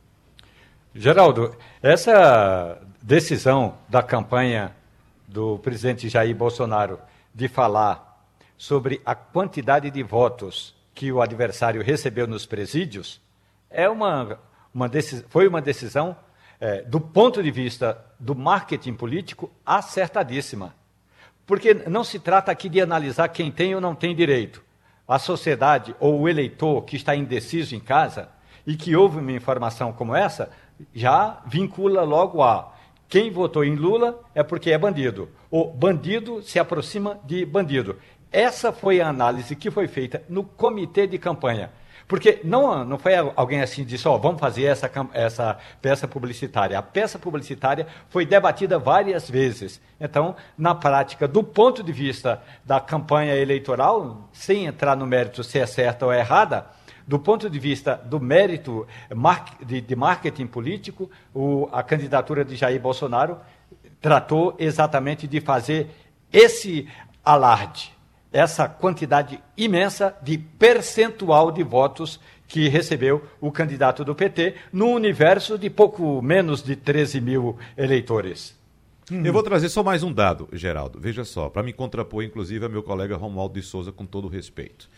Geraldo, 0.95 1.55
essa 1.83 2.81
decisão 3.01 3.75
da 3.89 4.03
campanha 4.03 4.75
do 5.27 5.59
presidente 5.59 6.09
Jair 6.09 6.35
Bolsonaro 6.35 6.99
de 7.35 7.47
falar 7.47 8.27
sobre 8.57 9.01
a 9.05 9.15
quantidade 9.15 9.91
de 9.91 10.03
votos 10.03 10.75
que 10.95 11.13
o 11.13 11.23
adversário 11.23 11.83
recebeu 11.83 12.27
nos 12.27 12.45
presídios 12.45 13.21
é 13.71 13.89
uma, 13.89 14.39
uma 14.75 14.91
foi 15.29 15.47
uma 15.47 15.63
decisão 15.63 16.17
é, 16.61 16.83
do 16.83 17.01
ponto 17.01 17.43
de 17.43 17.51
vista 17.51 17.99
do 18.19 18.35
marketing 18.35 18.95
político, 18.95 19.51
acertadíssima. 19.65 20.75
Porque 21.47 21.75
não 21.75 22.05
se 22.05 22.19
trata 22.19 22.53
aqui 22.53 22.69
de 22.69 22.81
analisar 22.81 23.29
quem 23.29 23.51
tem 23.51 23.75
ou 23.75 23.81
não 23.81 23.95
tem 23.95 24.15
direito. 24.15 24.63
A 25.09 25.19
sociedade 25.19 25.97
ou 25.99 26.21
o 26.21 26.29
eleitor 26.29 26.83
que 26.83 26.95
está 26.97 27.17
indeciso 27.17 27.75
em 27.75 27.81
casa 27.81 28.29
e 28.67 28.77
que 28.77 28.95
ouve 28.95 29.19
uma 29.19 29.33
informação 29.33 29.93
como 29.93 30.15
essa, 30.15 30.51
já 30.95 31.43
vincula 31.47 32.03
logo 32.03 32.43
a 32.43 32.73
quem 33.09 33.31
votou 33.31 33.65
em 33.65 33.75
Lula 33.75 34.23
é 34.33 34.43
porque 34.45 34.71
é 34.71 34.79
bandido. 34.79 35.29
O 35.51 35.65
bandido 35.65 36.41
se 36.43 36.61
aproxima 36.61 37.19
de 37.25 37.45
bandido. 37.45 37.97
Essa 38.31 38.73
foi 38.73 39.01
a 39.01 39.09
análise 39.09 39.57
que 39.57 39.69
foi 39.69 39.89
feita 39.89 40.23
no 40.29 40.45
comitê 40.45 41.09
de 41.09 41.19
campanha. 41.19 41.73
Porque 42.11 42.41
não, 42.43 42.85
não 42.85 42.99
foi 42.99 43.15
alguém 43.15 43.63
assim 43.63 43.85
que 43.85 43.91
disse, 43.91 44.09
ó, 44.09 44.17
oh, 44.17 44.19
vamos 44.19 44.41
fazer 44.41 44.65
essa, 44.65 44.91
essa 45.13 45.57
peça 45.81 46.09
publicitária. 46.09 46.77
A 46.77 46.83
peça 46.83 47.21
publicitária 47.21 47.87
foi 48.09 48.27
debatida 48.27 48.81
várias 48.81 49.31
vezes. 49.31 49.81
Então, 50.01 50.35
na 50.59 50.75
prática, 50.75 51.29
do 51.29 51.41
ponto 51.45 51.85
de 51.85 51.93
vista 51.93 52.43
da 52.65 52.81
campanha 52.81 53.37
eleitoral, 53.37 54.29
sem 54.33 54.67
entrar 54.67 54.97
no 54.97 55.07
mérito 55.07 55.45
se 55.45 55.61
é 55.61 55.67
certa 55.67 56.05
ou 56.05 56.13
é 56.13 56.19
errada, 56.19 56.67
do 57.07 57.17
ponto 57.17 57.49
de 57.49 57.61
vista 57.61 57.95
do 57.95 58.19
mérito 58.19 58.89
de, 59.65 59.95
marketing 59.95 60.49
político, 60.49 61.09
a 61.71 61.81
candidatura 61.85 62.45
de 62.45 62.57
Jair 62.57 62.81
Bolsonaro 62.81 63.39
tratou 64.01 64.57
exatamente 64.59 65.29
de 65.29 65.41
fazer 65.41 65.89
esse 66.33 66.89
alarde 67.25 68.00
essa 68.33 68.69
quantidade 68.69 69.43
imensa 69.57 70.17
de 70.23 70.39
percentual 70.39 71.51
de 71.51 71.63
votos 71.63 72.21
que 72.47 72.69
recebeu 72.69 73.25
o 73.41 73.51
candidato 73.51 74.05
do 74.05 74.15
PT 74.15 74.55
no 74.73 74.89
universo 74.89 75.57
de 75.57 75.71
pouco 75.71 76.21
menos 76.21 76.63
de 76.63 76.75
13 76.75 77.21
mil 77.21 77.57
eleitores. 77.77 78.59
Uhum. 79.11 79.25
Eu 79.25 79.33
vou 79.33 79.43
trazer 79.43 79.69
só 79.69 79.83
mais 79.83 80.03
um 80.03 80.13
dado, 80.13 80.49
Geraldo. 80.53 81.01
Veja 81.01 81.25
só, 81.25 81.49
para 81.49 81.63
me 81.63 81.73
contrapor, 81.73 82.23
inclusive, 82.23 82.65
a 82.65 82.69
meu 82.69 82.83
colega 82.83 83.17
Romualdo 83.17 83.55
de 83.55 83.63
Souza, 83.63 83.91
com 83.91 84.07
todo 84.07 84.29
respeito. 84.29 84.89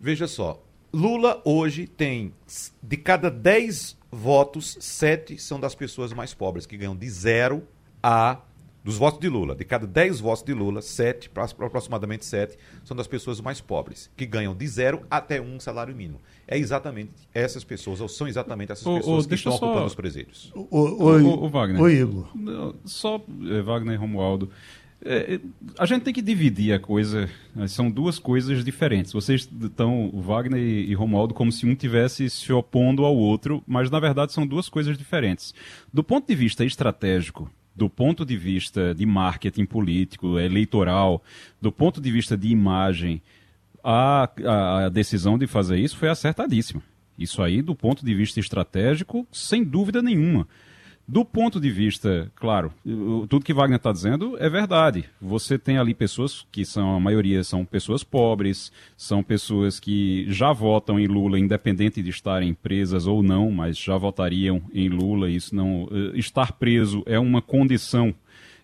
Veja 0.00 0.26
só, 0.26 0.60
Lula 0.92 1.40
hoje 1.44 1.86
tem, 1.86 2.32
de 2.82 2.96
cada 2.96 3.30
10 3.30 3.96
votos, 4.10 4.76
7 4.80 5.38
são 5.38 5.58
das 5.58 5.74
pessoas 5.74 6.12
mais 6.12 6.32
pobres, 6.34 6.66
que 6.66 6.76
ganham 6.76 6.96
de 6.96 7.08
0 7.08 7.62
a 8.02 8.38
dos 8.84 8.98
votos 8.98 9.18
de 9.18 9.30
Lula, 9.30 9.54
de 9.54 9.64
cada 9.64 9.86
10 9.86 10.20
votos 10.20 10.44
de 10.44 10.52
Lula, 10.52 10.82
7, 10.82 11.30
aproximadamente 11.58 12.26
7, 12.26 12.58
são 12.84 12.94
das 12.94 13.06
pessoas 13.06 13.40
mais 13.40 13.58
pobres, 13.58 14.10
que 14.14 14.26
ganham 14.26 14.54
de 14.54 14.68
zero 14.68 15.02
até 15.10 15.40
um 15.40 15.58
salário 15.58 15.96
mínimo. 15.96 16.20
É 16.46 16.58
exatamente 16.58 17.12
essas 17.32 17.64
pessoas, 17.64 18.02
ou 18.02 18.08
são 18.08 18.28
exatamente 18.28 18.72
essas 18.72 18.84
pessoas 18.84 19.26
que 19.26 19.34
estão 19.34 19.52
só... 19.52 19.64
ocupando 19.64 19.86
os 19.86 19.94
presídios. 19.94 20.52
O, 20.54 20.68
o, 20.70 21.44
o, 21.44 21.48
Wagner. 21.48 21.80
Oi, 21.80 21.94
Igor. 21.94 22.28
Só, 22.84 23.24
eh, 23.50 23.62
Wagner 23.62 23.94
e 23.94 23.96
Romualdo. 23.96 24.50
É, 25.02 25.38
a 25.78 25.86
gente 25.86 26.02
tem 26.02 26.12
que 26.12 26.22
dividir 26.22 26.74
a 26.74 26.78
coisa. 26.78 27.28
São 27.68 27.90
duas 27.90 28.18
coisas 28.18 28.62
diferentes. 28.62 29.12
Vocês 29.12 29.48
estão, 29.62 30.10
Wagner 30.14 30.60
e 30.60 30.92
Romualdo, 30.94 31.32
como 31.32 31.50
se 31.50 31.66
um 31.66 31.74
tivesse 31.74 32.28
se 32.28 32.52
opondo 32.52 33.04
ao 33.04 33.16
outro, 33.16 33.62
mas 33.66 33.90
na 33.90 33.98
verdade 34.00 34.32
são 34.32 34.46
duas 34.46 34.68
coisas 34.68 34.96
diferentes. 34.98 35.54
Do 35.92 36.04
ponto 36.04 36.26
de 36.26 36.34
vista 36.34 36.64
estratégico, 36.64 37.50
do 37.74 37.88
ponto 37.90 38.24
de 38.24 38.36
vista 38.36 38.94
de 38.94 39.04
marketing 39.04 39.66
político, 39.66 40.38
eleitoral, 40.38 41.22
do 41.60 41.72
ponto 41.72 42.00
de 42.00 42.10
vista 42.10 42.36
de 42.36 42.48
imagem, 42.48 43.20
a, 43.82 44.28
a, 44.44 44.84
a 44.84 44.88
decisão 44.88 45.36
de 45.36 45.46
fazer 45.46 45.78
isso 45.78 45.96
foi 45.96 46.08
acertadíssima. 46.08 46.82
Isso 47.18 47.42
aí, 47.42 47.62
do 47.62 47.74
ponto 47.74 48.04
de 48.04 48.14
vista 48.14 48.40
estratégico, 48.40 49.26
sem 49.30 49.62
dúvida 49.62 50.02
nenhuma. 50.02 50.48
Do 51.06 51.22
ponto 51.22 51.60
de 51.60 51.70
vista, 51.70 52.32
claro, 52.34 52.72
tudo 53.28 53.44
que 53.44 53.52
Wagner 53.52 53.76
está 53.76 53.92
dizendo 53.92 54.38
é 54.38 54.48
verdade. 54.48 55.04
Você 55.20 55.58
tem 55.58 55.76
ali 55.76 55.92
pessoas 55.92 56.46
que 56.50 56.64
são, 56.64 56.96
a 56.96 57.00
maioria 57.00 57.44
são 57.44 57.62
pessoas 57.62 58.02
pobres, 58.02 58.72
são 58.96 59.22
pessoas 59.22 59.78
que 59.78 60.24
já 60.32 60.50
votam 60.50 60.98
em 60.98 61.06
Lula, 61.06 61.38
independente 61.38 62.02
de 62.02 62.08
estarem 62.08 62.54
presas 62.54 63.06
ou 63.06 63.22
não, 63.22 63.50
mas 63.50 63.76
já 63.76 63.98
votariam 63.98 64.62
em 64.72 64.88
Lula. 64.88 65.28
Isso 65.28 65.54
não. 65.54 65.86
Eh, 65.92 66.18
estar 66.18 66.52
preso 66.52 67.02
é 67.04 67.18
uma 67.18 67.42
condição 67.42 68.14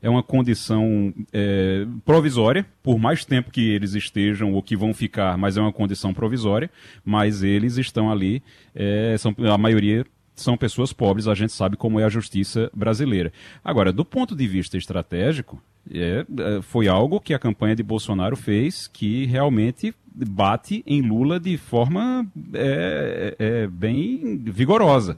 é 0.02 0.08
uma 0.08 0.22
condição 0.22 1.12
é, 1.30 1.86
provisória, 2.06 2.66
por 2.82 2.98
mais 2.98 3.24
tempo 3.24 3.50
que 3.50 3.68
eles 3.68 3.92
estejam 3.92 4.54
ou 4.54 4.62
que 4.62 4.74
vão 4.74 4.94
ficar, 4.94 5.36
mas 5.36 5.58
é 5.58 5.60
uma 5.60 5.72
condição 5.72 6.14
provisória, 6.14 6.70
mas 7.04 7.42
eles 7.42 7.76
estão 7.76 8.10
ali, 8.10 8.42
é, 8.74 9.14
são, 9.18 9.34
a 9.38 9.58
maioria 9.58 10.06
são 10.40 10.56
pessoas 10.56 10.92
pobres, 10.92 11.28
a 11.28 11.34
gente 11.34 11.52
sabe 11.52 11.76
como 11.76 12.00
é 12.00 12.04
a 12.04 12.08
justiça 12.08 12.70
brasileira. 12.74 13.32
Agora, 13.64 13.92
do 13.92 14.04
ponto 14.04 14.34
de 14.34 14.46
vista 14.46 14.76
estratégico, 14.76 15.62
é, 15.90 16.24
é 16.38 16.62
foi 16.62 16.88
algo 16.88 17.20
que 17.20 17.34
a 17.34 17.38
campanha 17.38 17.76
de 17.76 17.82
Bolsonaro 17.82 18.36
fez 18.36 18.86
que 18.86 19.26
realmente 19.26 19.94
bate 20.12 20.82
em 20.86 21.00
Lula 21.00 21.38
de 21.38 21.56
forma 21.56 22.26
é, 22.52 23.36
é, 23.38 23.66
bem 23.66 24.38
vigorosa 24.38 25.16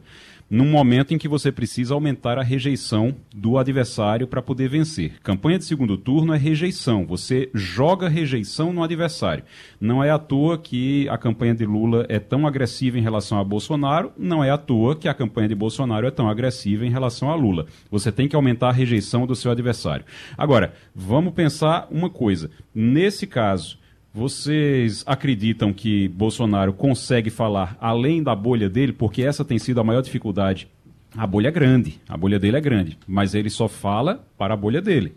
num 0.52 0.66
momento 0.66 1.14
em 1.14 1.18
que 1.18 1.26
você 1.26 1.50
precisa 1.50 1.94
aumentar 1.94 2.36
a 2.36 2.42
rejeição 2.42 3.16
do 3.34 3.56
adversário 3.56 4.26
para 4.26 4.42
poder 4.42 4.68
vencer. 4.68 5.14
Campanha 5.22 5.58
de 5.58 5.64
segundo 5.64 5.96
turno 5.96 6.34
é 6.34 6.36
rejeição. 6.36 7.06
Você 7.06 7.48
joga 7.54 8.06
rejeição 8.06 8.70
no 8.70 8.82
adversário. 8.82 9.44
Não 9.80 10.04
é 10.04 10.10
à 10.10 10.18
toa 10.18 10.58
que 10.58 11.08
a 11.08 11.16
campanha 11.16 11.54
de 11.54 11.64
Lula 11.64 12.04
é 12.06 12.18
tão 12.18 12.46
agressiva 12.46 12.98
em 12.98 13.02
relação 13.02 13.38
a 13.38 13.44
Bolsonaro, 13.44 14.12
não 14.18 14.44
é 14.44 14.50
à 14.50 14.58
toa 14.58 14.94
que 14.94 15.08
a 15.08 15.14
campanha 15.14 15.48
de 15.48 15.54
Bolsonaro 15.54 16.06
é 16.06 16.10
tão 16.10 16.28
agressiva 16.28 16.84
em 16.84 16.90
relação 16.90 17.30
a 17.30 17.34
Lula. 17.34 17.64
Você 17.90 18.12
tem 18.12 18.28
que 18.28 18.36
aumentar 18.36 18.68
a 18.68 18.72
rejeição 18.72 19.26
do 19.26 19.34
seu 19.34 19.50
adversário. 19.50 20.04
Agora, 20.36 20.74
vamos 20.94 21.32
pensar 21.32 21.88
uma 21.90 22.10
coisa. 22.10 22.50
Nesse 22.74 23.26
caso, 23.26 23.78
vocês 24.14 25.02
acreditam 25.06 25.72
que 25.72 26.08
Bolsonaro 26.08 26.72
consegue 26.72 27.30
falar 27.30 27.76
além 27.80 28.22
da 28.22 28.34
bolha 28.34 28.68
dele? 28.68 28.92
Porque 28.92 29.22
essa 29.22 29.44
tem 29.44 29.58
sido 29.58 29.80
a 29.80 29.84
maior 29.84 30.02
dificuldade. 30.02 30.68
A 31.16 31.26
bolha 31.26 31.48
é 31.48 31.50
grande, 31.50 32.00
a 32.08 32.16
bolha 32.16 32.38
dele 32.38 32.56
é 32.56 32.60
grande, 32.60 32.98
mas 33.06 33.34
ele 33.34 33.50
só 33.50 33.68
fala 33.68 34.24
para 34.36 34.54
a 34.54 34.56
bolha 34.56 34.80
dele. 34.80 35.14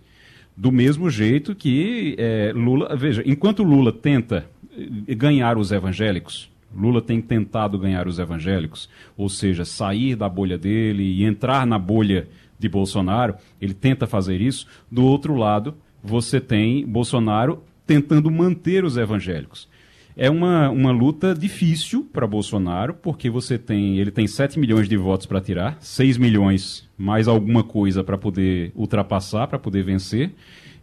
Do 0.56 0.72
mesmo 0.72 1.10
jeito 1.10 1.54
que 1.54 2.16
é, 2.18 2.54
Lula. 2.56 2.96
Veja, 2.96 3.22
enquanto 3.26 3.64
Lula 3.64 3.92
tenta 3.92 4.46
eh, 4.78 5.16
ganhar 5.16 5.58
os 5.58 5.72
evangélicos, 5.72 6.50
Lula 6.74 7.02
tem 7.02 7.22
tentado 7.22 7.78
ganhar 7.78 8.08
os 8.08 8.20
evangélicos, 8.20 8.90
ou 9.18 9.28
seja, 9.30 9.66
sair 9.66 10.16
da 10.16 10.28
bolha 10.30 10.58
dele 10.58 11.04
e 11.04 11.24
entrar 11.24 11.66
na 11.66 11.80
bolha 11.80 12.28
de 12.58 12.70
Bolsonaro, 12.70 13.36
ele 13.62 13.74
tenta 13.74 14.08
fazer 14.08 14.40
isso. 14.40 14.68
Do 14.90 15.04
outro 15.04 15.36
lado, 15.36 15.76
você 16.04 16.40
tem 16.40 16.86
Bolsonaro 16.86 17.62
tentando 17.86 18.30
manter 18.32 18.84
os 18.84 18.98
evangélicos. 18.98 19.68
É 20.18 20.30
uma, 20.30 20.70
uma 20.70 20.92
luta 20.92 21.36
difícil 21.36 22.08
para 22.14 22.26
Bolsonaro, 22.26 22.94
porque 22.94 23.30
você 23.30 23.58
tem 23.58 23.98
ele 23.98 24.12
tem 24.12 24.26
7 24.26 24.58
milhões 24.58 24.88
de 24.88 24.96
votos 24.96 25.26
para 25.26 25.42
tirar, 25.42 25.78
6 25.82 26.18
milhões 26.18 26.88
mais 26.98 27.28
alguma 27.28 27.64
coisa 27.64 28.02
para 28.02 28.18
poder 28.18 28.72
ultrapassar, 28.76 29.48
para 29.48 29.60
poder 29.60 29.84
vencer. 29.84 30.32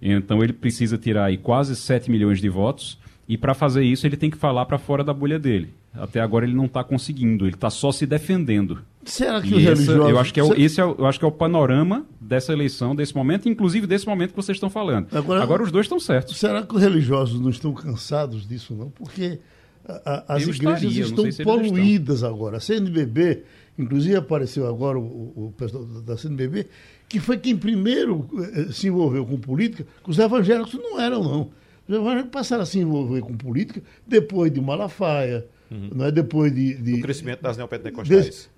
Então 0.03 0.43
ele 0.43 0.53
precisa 0.53 0.99
tirar 0.99 1.27
aí 1.27 1.39
quase 1.39 1.75
7 1.75 2.11
milhões 2.11 2.41
de 2.41 2.49
votos. 2.49 2.99
E 3.27 3.39
para 3.39 3.55
fazer 3.55 3.85
isso, 3.85 4.07
ele 4.07 4.17
tem 4.17 4.29
que 4.31 4.37
falar 4.37 4.67
para 4.67 4.79
fora 4.79 5.03
da 5.03 5.15
bolha 5.15 5.39
dele. 5.39 5.73
Até 5.95 6.21
agora 6.21 6.47
ele 6.47 6.55
não 6.55 6.65
está 6.65 6.83
conseguindo, 6.83 7.45
ele 7.45 7.55
está 7.55 7.69
só 7.69 7.93
se 7.93 8.07
defendendo. 8.07 8.81
Será 9.05 9.43
que 9.43 9.49
e 9.49 9.59
religiosos... 9.59 10.11
Eu 10.11 10.19
acho 10.19 10.33
que, 10.33 10.41
é 10.41 10.45
o, 10.45 10.55
esse 10.55 10.81
é, 10.81 10.85
eu 10.85 11.05
acho 11.07 11.19
que 11.19 11.25
é 11.25 11.29
o 11.29 11.33
panorama 11.33 12.07
dessa 12.19 12.53
eleição, 12.53 12.97
desse 12.97 13.15
momento, 13.15 13.49
inclusive 13.49 13.87
desse 13.87 14.07
momento 14.07 14.31
que 14.31 14.37
vocês 14.37 14.57
estão 14.57 14.71
falando. 14.71 15.09
Agora, 15.15 15.43
agora 15.43 15.63
os 15.63 15.71
dois 15.71 15.85
estão 15.85 16.01
certos. 16.01 16.39
Será 16.39 16.63
que 16.63 16.75
os 16.75 16.81
religiosos 16.81 17.39
não 17.39 17.51
estão 17.51 17.75
cansados 17.75 18.49
disso, 18.49 18.75
não? 18.75 18.89
Porque 18.89 19.39
a, 19.87 20.33
a, 20.33 20.37
as 20.37 20.45
eu 20.45 20.55
igrejas 20.55 20.83
estaria, 20.83 21.29
estão 21.29 21.45
poluídas 21.45 22.17
estão. 22.17 22.31
agora. 22.31 22.57
A 22.57 22.61
CNBB, 22.61 23.43
inclusive 23.79 24.17
apareceu 24.17 24.67
agora 24.67 24.99
o, 24.99 25.49
o 25.49 25.55
pessoal 25.59 25.85
da 25.85 26.17
CNBB, 26.17 26.69
que 27.07 27.21
foi 27.21 27.37
quem 27.37 27.55
primeiro 27.55 28.27
eh, 28.55 28.73
se 28.73 28.89
envolveu 28.89 29.27
com 29.27 29.37
política, 29.39 29.87
que 30.03 30.11
os 30.11 30.19
evangélicos 30.19 30.73
não 30.73 30.99
eram, 30.99 31.23
não. 31.23 31.51
Os 31.87 31.95
evangélicos 31.95 32.31
passaram 32.31 32.63
a 32.63 32.67
se 32.67 32.79
envolver 32.79 33.21
com 33.21 33.37
política 33.37 33.83
depois 34.07 34.51
de 34.51 34.61
Malafaia, 34.61 35.47
Uhum. 35.73 35.91
Não 35.95 36.05
é 36.05 36.13
depois 36.13 36.55
de, 36.55 36.75
de. 36.75 36.95
O 36.95 37.01
crescimento 37.01 37.41
das 37.41 37.57
neopentecostais. 37.57 38.51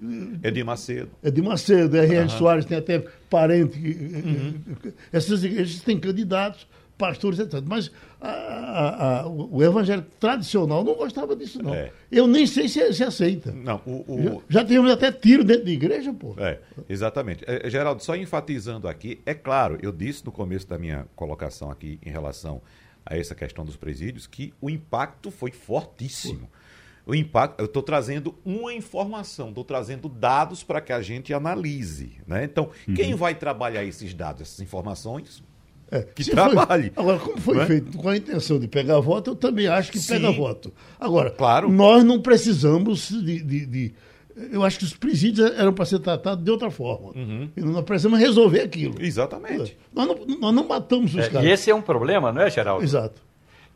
É 0.42 0.50
de 0.50 0.64
Macedo. 0.64 1.10
É 1.22 1.30
de 1.30 1.40
Macedo. 1.40 1.96
R.R. 1.96 2.22
Uhum. 2.22 2.28
Soares 2.28 2.64
tem 2.64 2.76
até 2.76 3.04
parente. 3.30 3.78
Uhum. 3.78 4.54
Essas 5.12 5.44
igrejas 5.44 5.80
têm 5.80 5.98
candidatos, 5.98 6.66
pastores, 6.98 7.38
etc. 7.38 7.62
Mas 7.64 7.92
a, 8.20 8.28
a, 8.28 9.20
a, 9.20 9.28
o 9.28 9.62
evangelho 9.62 10.04
tradicional 10.18 10.82
não 10.82 10.94
gostava 10.94 11.36
disso, 11.36 11.62
não. 11.62 11.72
É. 11.72 11.92
Eu 12.10 12.26
nem 12.26 12.48
sei 12.48 12.68
se, 12.68 12.92
se 12.92 13.04
aceita. 13.04 13.52
Não, 13.52 13.80
o, 13.86 14.12
o... 14.12 14.42
Já, 14.48 14.60
já 14.60 14.64
tivemos 14.64 14.90
até 14.90 15.12
tiro 15.12 15.44
dentro 15.44 15.66
da 15.66 15.70
igreja, 15.70 16.12
pô. 16.12 16.34
É, 16.36 16.58
exatamente. 16.88 17.44
É, 17.46 17.70
Geraldo, 17.70 18.02
só 18.02 18.16
enfatizando 18.16 18.88
aqui, 18.88 19.20
é 19.24 19.34
claro, 19.34 19.78
eu 19.80 19.92
disse 19.92 20.24
no 20.26 20.32
começo 20.32 20.66
da 20.66 20.78
minha 20.78 21.06
colocação 21.14 21.70
aqui 21.70 22.00
em 22.04 22.10
relação 22.10 22.60
a 23.06 23.16
essa 23.16 23.36
questão 23.36 23.64
dos 23.64 23.76
presídios 23.76 24.26
que 24.26 24.52
o 24.60 24.68
impacto 24.68 25.30
foi 25.30 25.52
fortíssimo. 25.52 26.40
Pô 26.40 26.64
o 27.06 27.14
impacto. 27.14 27.60
Eu 27.60 27.66
estou 27.66 27.82
trazendo 27.82 28.34
uma 28.44 28.72
informação, 28.72 29.48
estou 29.48 29.64
trazendo 29.64 30.08
dados 30.08 30.62
para 30.62 30.80
que 30.80 30.92
a 30.92 31.02
gente 31.02 31.32
analise. 31.32 32.12
Né? 32.26 32.44
Então, 32.44 32.70
uhum. 32.88 32.94
quem 32.94 33.14
vai 33.14 33.34
trabalhar 33.34 33.84
esses 33.84 34.14
dados, 34.14 34.42
essas 34.42 34.60
informações? 34.60 35.42
É, 35.90 36.02
que 36.02 36.24
trabalhe. 36.30 36.90
Foi, 36.96 37.02
agora, 37.02 37.18
como 37.18 37.38
foi 37.38 37.58
é? 37.58 37.66
feito 37.66 37.96
com 37.98 38.08
a 38.08 38.16
intenção 38.16 38.58
de 38.58 38.66
pegar 38.66 38.98
voto, 39.00 39.30
eu 39.30 39.36
também 39.36 39.66
acho 39.66 39.92
que 39.92 39.98
Sim. 39.98 40.14
pega 40.14 40.32
voto. 40.32 40.72
Agora, 40.98 41.30
claro. 41.30 41.70
nós 41.70 42.02
não 42.02 42.20
precisamos 42.20 43.10
de, 43.10 43.42
de, 43.42 43.66
de 43.66 43.94
eu 44.50 44.64
acho 44.64 44.78
que 44.78 44.84
os 44.84 44.94
presídios 44.94 45.52
eram 45.52 45.72
para 45.72 45.84
ser 45.84 46.00
tratados 46.00 46.44
de 46.44 46.50
outra 46.50 46.70
forma. 46.70 47.12
Uhum. 47.14 47.50
E 47.56 47.60
nós 47.60 47.84
precisamos 47.84 48.18
resolver 48.18 48.62
aquilo. 48.62 49.00
Exatamente. 49.00 49.76
Nós 49.92 50.08
não, 50.08 50.26
nós 50.40 50.54
não 50.54 50.66
matamos 50.66 51.14
os 51.14 51.24
é, 51.24 51.28
caras. 51.28 51.46
E 51.46 51.52
esse 51.52 51.70
é 51.70 51.74
um 51.74 51.82
problema, 51.82 52.32
não 52.32 52.42
é, 52.42 52.50
Geraldo? 52.50 52.82
Exato. 52.82 53.22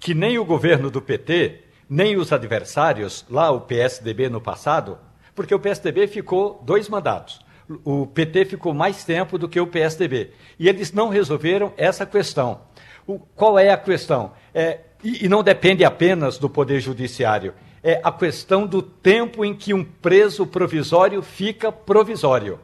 Que 0.01 0.15
nem 0.15 0.39
o 0.39 0.45
governo 0.45 0.91
do 0.91 1.01
PT 1.01 1.61
nem 1.89 2.17
os 2.17 2.33
adversários, 2.33 3.25
lá 3.31 3.51
o 3.51 3.63
PSDB 3.63 4.29
no 4.29 4.41
passado, 4.41 4.99
porque 5.35 5.55
o 5.55 5.61
PSDB 5.61 6.07
ficou 6.07 6.63
dois 6.65 6.89
mandatos. 6.89 7.41
O 7.85 8.07
PT 8.07 8.47
ficou 8.47 8.73
mais 8.75 9.05
tempo 9.05 9.39
do 9.39 9.49
que 9.49 9.61
o 9.61 9.67
PSDB. 9.67 10.31
E 10.59 10.69
eles 10.69 10.93
não 10.93 11.09
resolveram 11.09 11.73
essa 11.77 12.05
questão. 12.07 12.63
O, 13.07 13.19
qual 13.19 13.59
é 13.59 13.71
a 13.71 13.77
questão? 13.77 14.33
É, 14.55 14.81
e, 15.05 15.27
e 15.27 15.29
não 15.29 15.43
depende 15.43 15.85
apenas 15.85 16.39
do 16.39 16.49
Poder 16.49 16.81
Judiciário. 16.81 17.55
É 17.83 18.01
a 18.03 18.11
questão 18.11 18.67
do 18.67 18.83
tempo 18.83 19.45
em 19.45 19.55
que 19.55 19.73
um 19.73 19.85
preso 19.85 20.47
provisório 20.47 21.23
fica 21.23 21.71
provisório. 21.71 22.59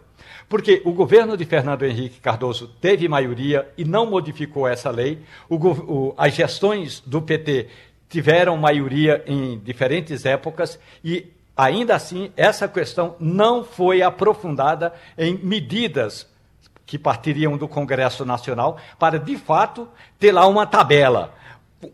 Porque 0.49 0.83
o 0.85 0.93
governo 0.93 1.37
de 1.37 1.45
Fernando 1.45 1.85
Henrique 1.85 2.21
Cardoso 2.21 2.69
teve 2.81 3.09
maioria 3.09 3.69
e 3.79 3.85
não 3.85 4.07
modificou 4.07 4.67
essa 4.67 4.91
lei. 4.91 5.21
O, 5.49 5.57
o, 5.57 6.15
as 6.17 6.35
gestões 6.35 7.01
do 7.01 7.23
PT 7.23 7.69
tiveram 8.15 8.57
maioria 8.57 9.25
em 9.27 9.59
diferentes 9.59 10.25
épocas 10.25 10.79
e 11.03 11.33
ainda 11.57 11.97
assim 11.97 12.31
essa 12.37 12.69
questão 12.69 13.17
não 13.19 13.65
foi 13.65 14.03
aprofundada 14.03 14.93
em 15.19 15.37
medidas 15.37 16.25
que 16.87 16.97
partiriam 16.97 17.57
do 17.57 17.67
Congresso 17.67 18.25
Nacional 18.25 18.79
para 19.01 19.19
de 19.19 19.37
fato 19.37 19.89
ter 20.17 20.31
lá 20.31 20.47
uma 20.47 20.65
tabela. 20.65 21.35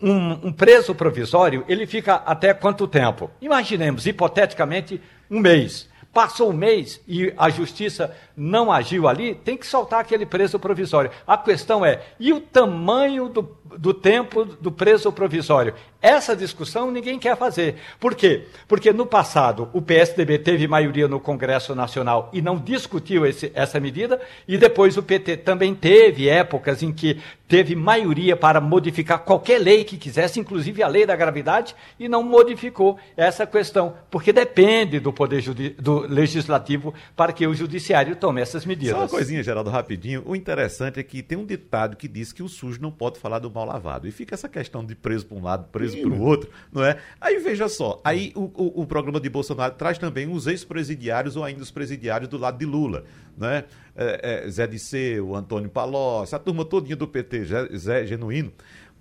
Um, 0.03 0.49
um 0.49 0.53
preso 0.53 0.95
provisório, 0.95 1.65
ele 1.67 1.87
fica 1.87 2.17
até 2.17 2.53
quanto 2.53 2.87
tempo? 2.87 3.31
Imaginemos, 3.41 4.07
hipoteticamente, 4.07 5.01
um 5.31 5.41
mês. 5.41 5.89
Passou 6.13 6.51
um 6.51 6.53
mês 6.53 7.01
e 7.09 7.33
a 7.35 7.49
justiça 7.49 8.15
não 8.41 8.73
agiu 8.73 9.07
ali, 9.07 9.35
tem 9.35 9.55
que 9.55 9.67
soltar 9.67 10.01
aquele 10.01 10.25
preso 10.25 10.59
provisório. 10.59 11.11
A 11.27 11.37
questão 11.37 11.85
é: 11.85 12.01
e 12.19 12.33
o 12.33 12.41
tamanho 12.41 13.29
do, 13.29 13.55
do 13.77 13.93
tempo 13.93 14.47
do 14.47 14.73
preso 14.73 15.13
provisório? 15.13 15.75
Essa 16.01 16.35
discussão 16.35 16.91
ninguém 16.91 17.19
quer 17.19 17.37
fazer. 17.37 17.77
Por 17.99 18.15
quê? 18.15 18.47
Porque 18.67 18.91
no 18.91 19.05
passado 19.05 19.69
o 19.75 19.83
PSDB 19.83 20.39
teve 20.39 20.67
maioria 20.67 21.07
no 21.07 21.21
Congresso 21.21 21.75
Nacional 21.75 22.31
e 22.33 22.41
não 22.41 22.57
discutiu 22.57 23.27
esse, 23.27 23.53
essa 23.55 23.79
medida, 23.79 24.19
e 24.49 24.57
depois 24.57 24.97
o 24.97 25.03
PT 25.03 25.37
também 25.39 25.75
teve 25.75 26.27
épocas 26.27 26.83
em 26.83 26.91
que 26.91 27.21
teve 27.47 27.77
maioria 27.77 28.37
para 28.37 28.61
modificar 28.61 29.19
qualquer 29.19 29.59
lei 29.59 29.85
que 29.85 29.99
quisesse, 29.99 30.41
inclusive 30.41 30.83
a 30.83 30.89
lei 30.89 31.05
da 31.05 31.17
gravidade, 31.17 31.75
e 31.99 32.09
não 32.09 32.23
modificou 32.23 32.97
essa 33.17 33.47
questão, 33.47 33.95
porque 34.09 34.33
depende 34.33 35.01
do 35.01 35.13
poder 35.13 35.43
do 35.77 36.07
legislativo 36.07 36.95
para 37.15 37.33
que 37.33 37.47
o 37.47 37.53
judiciário 37.53 38.17
tome 38.17 38.30
essas 38.39 38.65
medidas. 38.65 38.95
Só 38.95 39.03
uma 39.03 39.09
coisinha, 39.09 39.43
Geraldo, 39.43 39.71
rapidinho. 39.71 40.23
O 40.27 40.35
interessante 40.37 41.01
é 41.01 41.03
que 41.03 41.23
tem 41.23 41.37
um 41.37 41.45
ditado 41.45 41.97
que 41.97 42.07
diz 42.07 42.33
que 42.33 42.43
o 42.43 42.49
sujo 42.49 42.81
não 42.81 42.91
pode 42.91 43.19
falar 43.19 43.39
do 43.39 43.51
mal 43.51 43.65
lavado. 43.65 44.07
E 44.07 44.11
fica 44.11 44.35
essa 44.35 44.49
questão 44.49 44.85
de 44.85 44.95
preso 44.95 45.27
para 45.27 45.37
um 45.37 45.43
lado, 45.43 45.69
preso 45.71 45.97
preso 45.97 46.09
para 46.09 46.19
o 46.19 46.23
outro, 46.23 46.51
não 46.73 46.85
é? 46.85 46.99
Aí 47.21 47.39
veja 47.39 47.69
só, 47.69 48.01
aí 48.05 48.33
o, 48.35 48.51
o, 48.55 48.83
o 48.83 48.87
programa 48.87 49.21
de 49.21 49.29
Bolsonaro 49.29 49.75
traz 49.75 49.99
também 49.99 50.31
os 50.31 50.47
ex-presidiários 50.47 51.37
ou 51.37 51.45
ainda 51.45 51.63
os 51.63 51.71
presidiários 51.71 52.29
do 52.29 52.39
lado 52.39 52.59
de 52.59 52.67
Lula, 52.67 53.05
né? 53.37 53.65
É, 53.97 54.45
é, 54.47 54.51
Zé 54.51 54.67
Disseu, 54.67 55.35
Antônio 55.35 55.69
Palocci, 55.69 56.35
a 56.35 56.39
turma 56.39 56.65
todinha 56.65 56.97
do 56.97 57.07
PT, 57.09 57.45
Zé, 57.45 57.69
Zé 57.77 58.07
Genuíno. 58.07 58.53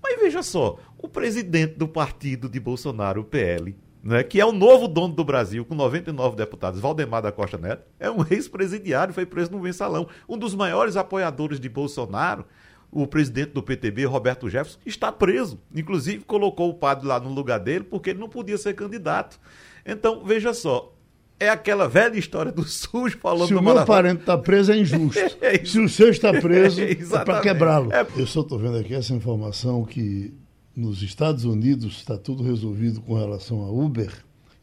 Mas 0.02 0.20
veja 0.20 0.42
só, 0.42 0.80
o 0.98 1.08
presidente 1.08 1.76
do 1.76 1.88
partido 1.88 2.50
de 2.50 2.60
Bolsonaro, 2.60 3.22
o 3.22 3.24
PL, 3.24 3.76
né, 4.04 4.24
que 4.24 4.40
é 4.40 4.46
o 4.46 4.52
novo 4.52 4.88
dono 4.88 5.14
do 5.14 5.24
Brasil, 5.24 5.66
com 5.66 5.76
99 5.76 6.36
deputados, 6.36 6.80
Valdemar 6.80 7.22
da 7.22 7.32
Costa 7.32 7.58
Neto, 7.58 7.84
é 8.00 8.10
um 8.10 8.26
ex-presidiário, 8.30 9.14
foi 9.14 9.26
preso 9.26 9.52
no 9.52 9.60
mensalão. 9.60 10.08
Um 10.28 10.38
dos 10.38 10.56
maiores 10.56 10.96
apoiadores 10.96 11.60
de 11.60 11.68
Bolsonaro, 11.68 12.46
o 12.92 13.06
presidente 13.06 13.52
do 13.52 13.62
PTB, 13.62 14.06
Roberto 14.06 14.50
Jefferson, 14.50 14.80
está 14.86 15.12
preso. 15.12 15.60
Inclusive, 15.76 16.24
colocou 16.24 16.70
o 16.70 16.74
padre 16.74 17.08
lá 17.08 17.20
no 17.20 17.30
lugar 17.30 17.60
dele 17.60 17.84
porque 17.84 18.12
ele 18.12 18.20
não 18.20 18.30
podia 18.30 18.58
ser 18.58 18.74
candidato. 18.74 19.40
Então, 19.86 20.24
veja 20.24 20.54
só, 20.54 20.94
é 21.40 21.50
aquela 21.50 21.88
velha 21.88 22.18
história 22.18 22.52
do 22.52 22.64
SUS 22.68 23.14
falando 23.14 23.48
Se 23.48 23.56
o 23.56 23.62
meu 23.62 23.86
parente 23.86 24.22
está 24.22 24.38
preso, 24.38 24.72
é 24.72 24.78
injusto. 24.78 25.20
É. 25.42 25.64
Se 25.64 25.80
o 25.80 25.88
seu 25.88 26.10
está 26.10 26.34
preso, 26.34 26.82
é 26.82 26.88
para 26.88 27.02
Exatamente. 27.02 27.44
quebrá-lo. 27.44 27.94
É. 27.94 28.06
Eu 28.16 28.28
só 28.28 28.42
estou 28.42 28.58
vendo 28.58 28.78
aqui 28.78 28.94
essa 28.94 29.14
informação 29.14 29.84
que 29.84 30.34
nos 30.80 31.04
Estados 31.04 31.44
Unidos 31.44 31.98
está 31.98 32.18
tudo 32.18 32.42
resolvido 32.42 33.02
com 33.02 33.14
relação 33.14 33.64
a 33.64 33.70
Uber. 33.70 34.12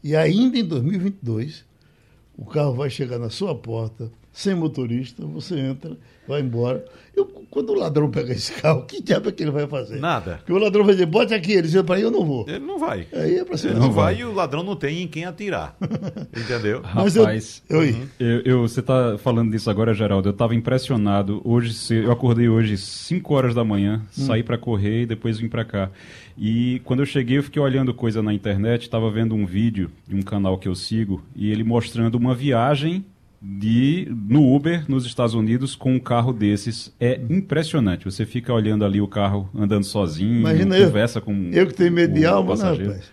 E 0.03 0.15
ainda 0.15 0.57
em 0.57 0.65
2022, 0.65 1.63
o 2.35 2.45
carro 2.45 2.73
vai 2.73 2.89
chegar 2.89 3.19
na 3.19 3.29
sua 3.29 3.53
porta, 3.55 4.11
sem 4.37 4.53
motorista, 4.53 5.25
você 5.25 5.57
entra, 5.57 5.97
vai 6.27 6.41
embora. 6.41 6.85
Eu, 7.15 7.25
quando 7.49 7.71
o 7.71 7.73
ladrão 7.73 8.11
pegar 8.11 8.33
esse 8.33 8.51
carro, 8.53 8.83
que 8.85 9.01
diabo 9.01 9.29
é 9.29 9.31
que 9.31 9.41
ele 9.41 9.49
vai 9.49 9.65
fazer? 9.65 9.99
Nada. 9.99 10.35
Porque 10.37 10.53
o 10.53 10.59
ladrão 10.59 10.83
vai 10.85 10.93
dizer, 10.93 11.07
bote 11.07 11.33
aqui. 11.33 11.53
Ele 11.53 11.63
diz, 11.67 11.81
para 11.81 11.95
aí 11.95 12.03
eu 12.03 12.11
não 12.11 12.23
vou. 12.23 12.45
Ele 12.47 12.59
não 12.59 12.77
vai. 12.77 13.07
Aí 13.11 13.39
é 13.39 13.43
para 13.43 13.57
cima. 13.57 13.71
Ele 13.73 13.79
não 13.79 13.91
vai 13.91 14.19
e 14.19 14.23
o 14.23 14.31
ladrão 14.31 14.61
não 14.61 14.75
tem 14.75 15.01
em 15.01 15.07
quem 15.07 15.25
atirar. 15.25 15.75
Entendeu? 16.37 16.83
Mas 16.93 17.15
eu- 17.15 17.23
Rapaz, 17.23 17.63
Oi. 17.71 17.95
eu, 18.19 18.41
eu- 18.41 18.61
você 18.61 18.79
está 18.79 19.17
falando 19.17 19.49
disso 19.49 19.71
agora, 19.71 19.91
Geraldo. 19.95 20.29
Eu 20.29 20.33
estava 20.33 20.53
impressionado. 20.53 21.41
Hoje, 21.43 21.95
eu 21.95 22.11
acordei 22.11 22.47
hoje 22.47 22.77
5 22.77 23.33
horas 23.33 23.55
da 23.55 23.63
manhã, 23.63 24.03
saí 24.11 24.43
para 24.43 24.55
correr 24.59 25.01
e 25.01 25.05
depois 25.07 25.39
vim 25.39 25.49
para 25.49 25.65
cá. 25.65 25.89
E 26.37 26.79
quando 26.83 26.99
eu 26.99 27.07
cheguei, 27.07 27.39
eu 27.39 27.43
fiquei 27.43 27.59
olhando 27.59 27.91
coisa 27.91 28.21
na 28.21 28.31
internet, 28.31 28.83
estava 28.83 29.09
vendo 29.09 29.33
um 29.33 29.47
vídeo 29.47 29.89
de 30.07 30.15
um 30.15 30.21
canal 30.21 30.59
que 30.59 30.67
eu 30.67 30.75
sigo 30.75 31.23
e 31.35 31.49
ele 31.51 31.63
mostrando 31.63 32.13
uma 32.13 32.35
viagem 32.35 33.03
de 33.41 34.07
no 34.29 34.55
Uber 34.55 34.85
nos 34.89 35.05
Estados 35.05 35.33
Unidos 35.33 35.75
com 35.75 35.93
um 35.93 35.99
carro 35.99 36.33
desses. 36.33 36.93
É 36.99 37.19
impressionante. 37.29 38.05
Você 38.05 38.25
fica 38.25 38.53
olhando 38.53 38.83
ali 38.83 38.99
o 38.99 39.07
carro 39.07 39.49
andando 39.55 39.83
sozinho, 39.83 40.39
Imagina 40.39 40.77
eu, 40.77 40.87
conversa 40.87 41.21
com 41.21 41.49
eu 41.53 41.67
que 41.67 41.73
tenho 41.73 41.91
medo 41.91 42.13
de 42.13 42.25
alma, 42.25 42.55
né, 42.55 42.63
rapaz? 42.63 43.11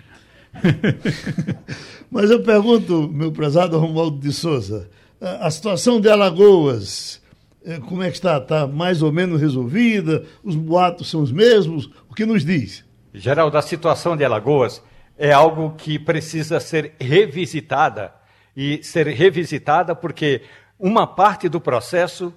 Mas 2.10 2.30
eu 2.30 2.42
pergunto, 2.42 3.08
meu 3.12 3.32
prezado 3.32 3.78
Romualdo 3.78 4.18
de 4.18 4.32
Souza, 4.32 4.88
a 5.20 5.46
a 5.46 5.50
situação 5.50 6.00
de 6.00 6.08
Alagoas, 6.08 7.20
eh, 7.64 7.80
como 7.80 8.02
é 8.02 8.10
que 8.10 8.16
está? 8.16 8.38
Está 8.38 8.66
mais 8.66 9.02
ou 9.02 9.10
menos 9.10 9.40
resolvida? 9.40 10.24
Os 10.42 10.54
boatos 10.54 11.10
são 11.10 11.22
os 11.22 11.32
mesmos? 11.32 11.90
O 12.08 12.14
que 12.14 12.24
nos 12.24 12.44
diz? 12.44 12.84
Geraldo, 13.12 13.56
a 13.56 13.62
situação 13.62 14.16
de 14.16 14.24
Alagoas 14.24 14.82
é 15.18 15.32
algo 15.32 15.74
que 15.76 15.98
precisa 15.98 16.60
ser 16.60 16.94
revisitada 17.00 18.12
e 18.56 18.82
ser 18.82 19.06
revisitada 19.08 19.94
porque 19.94 20.42
uma 20.78 21.06
parte 21.06 21.48
do 21.48 21.60
processo 21.60 22.32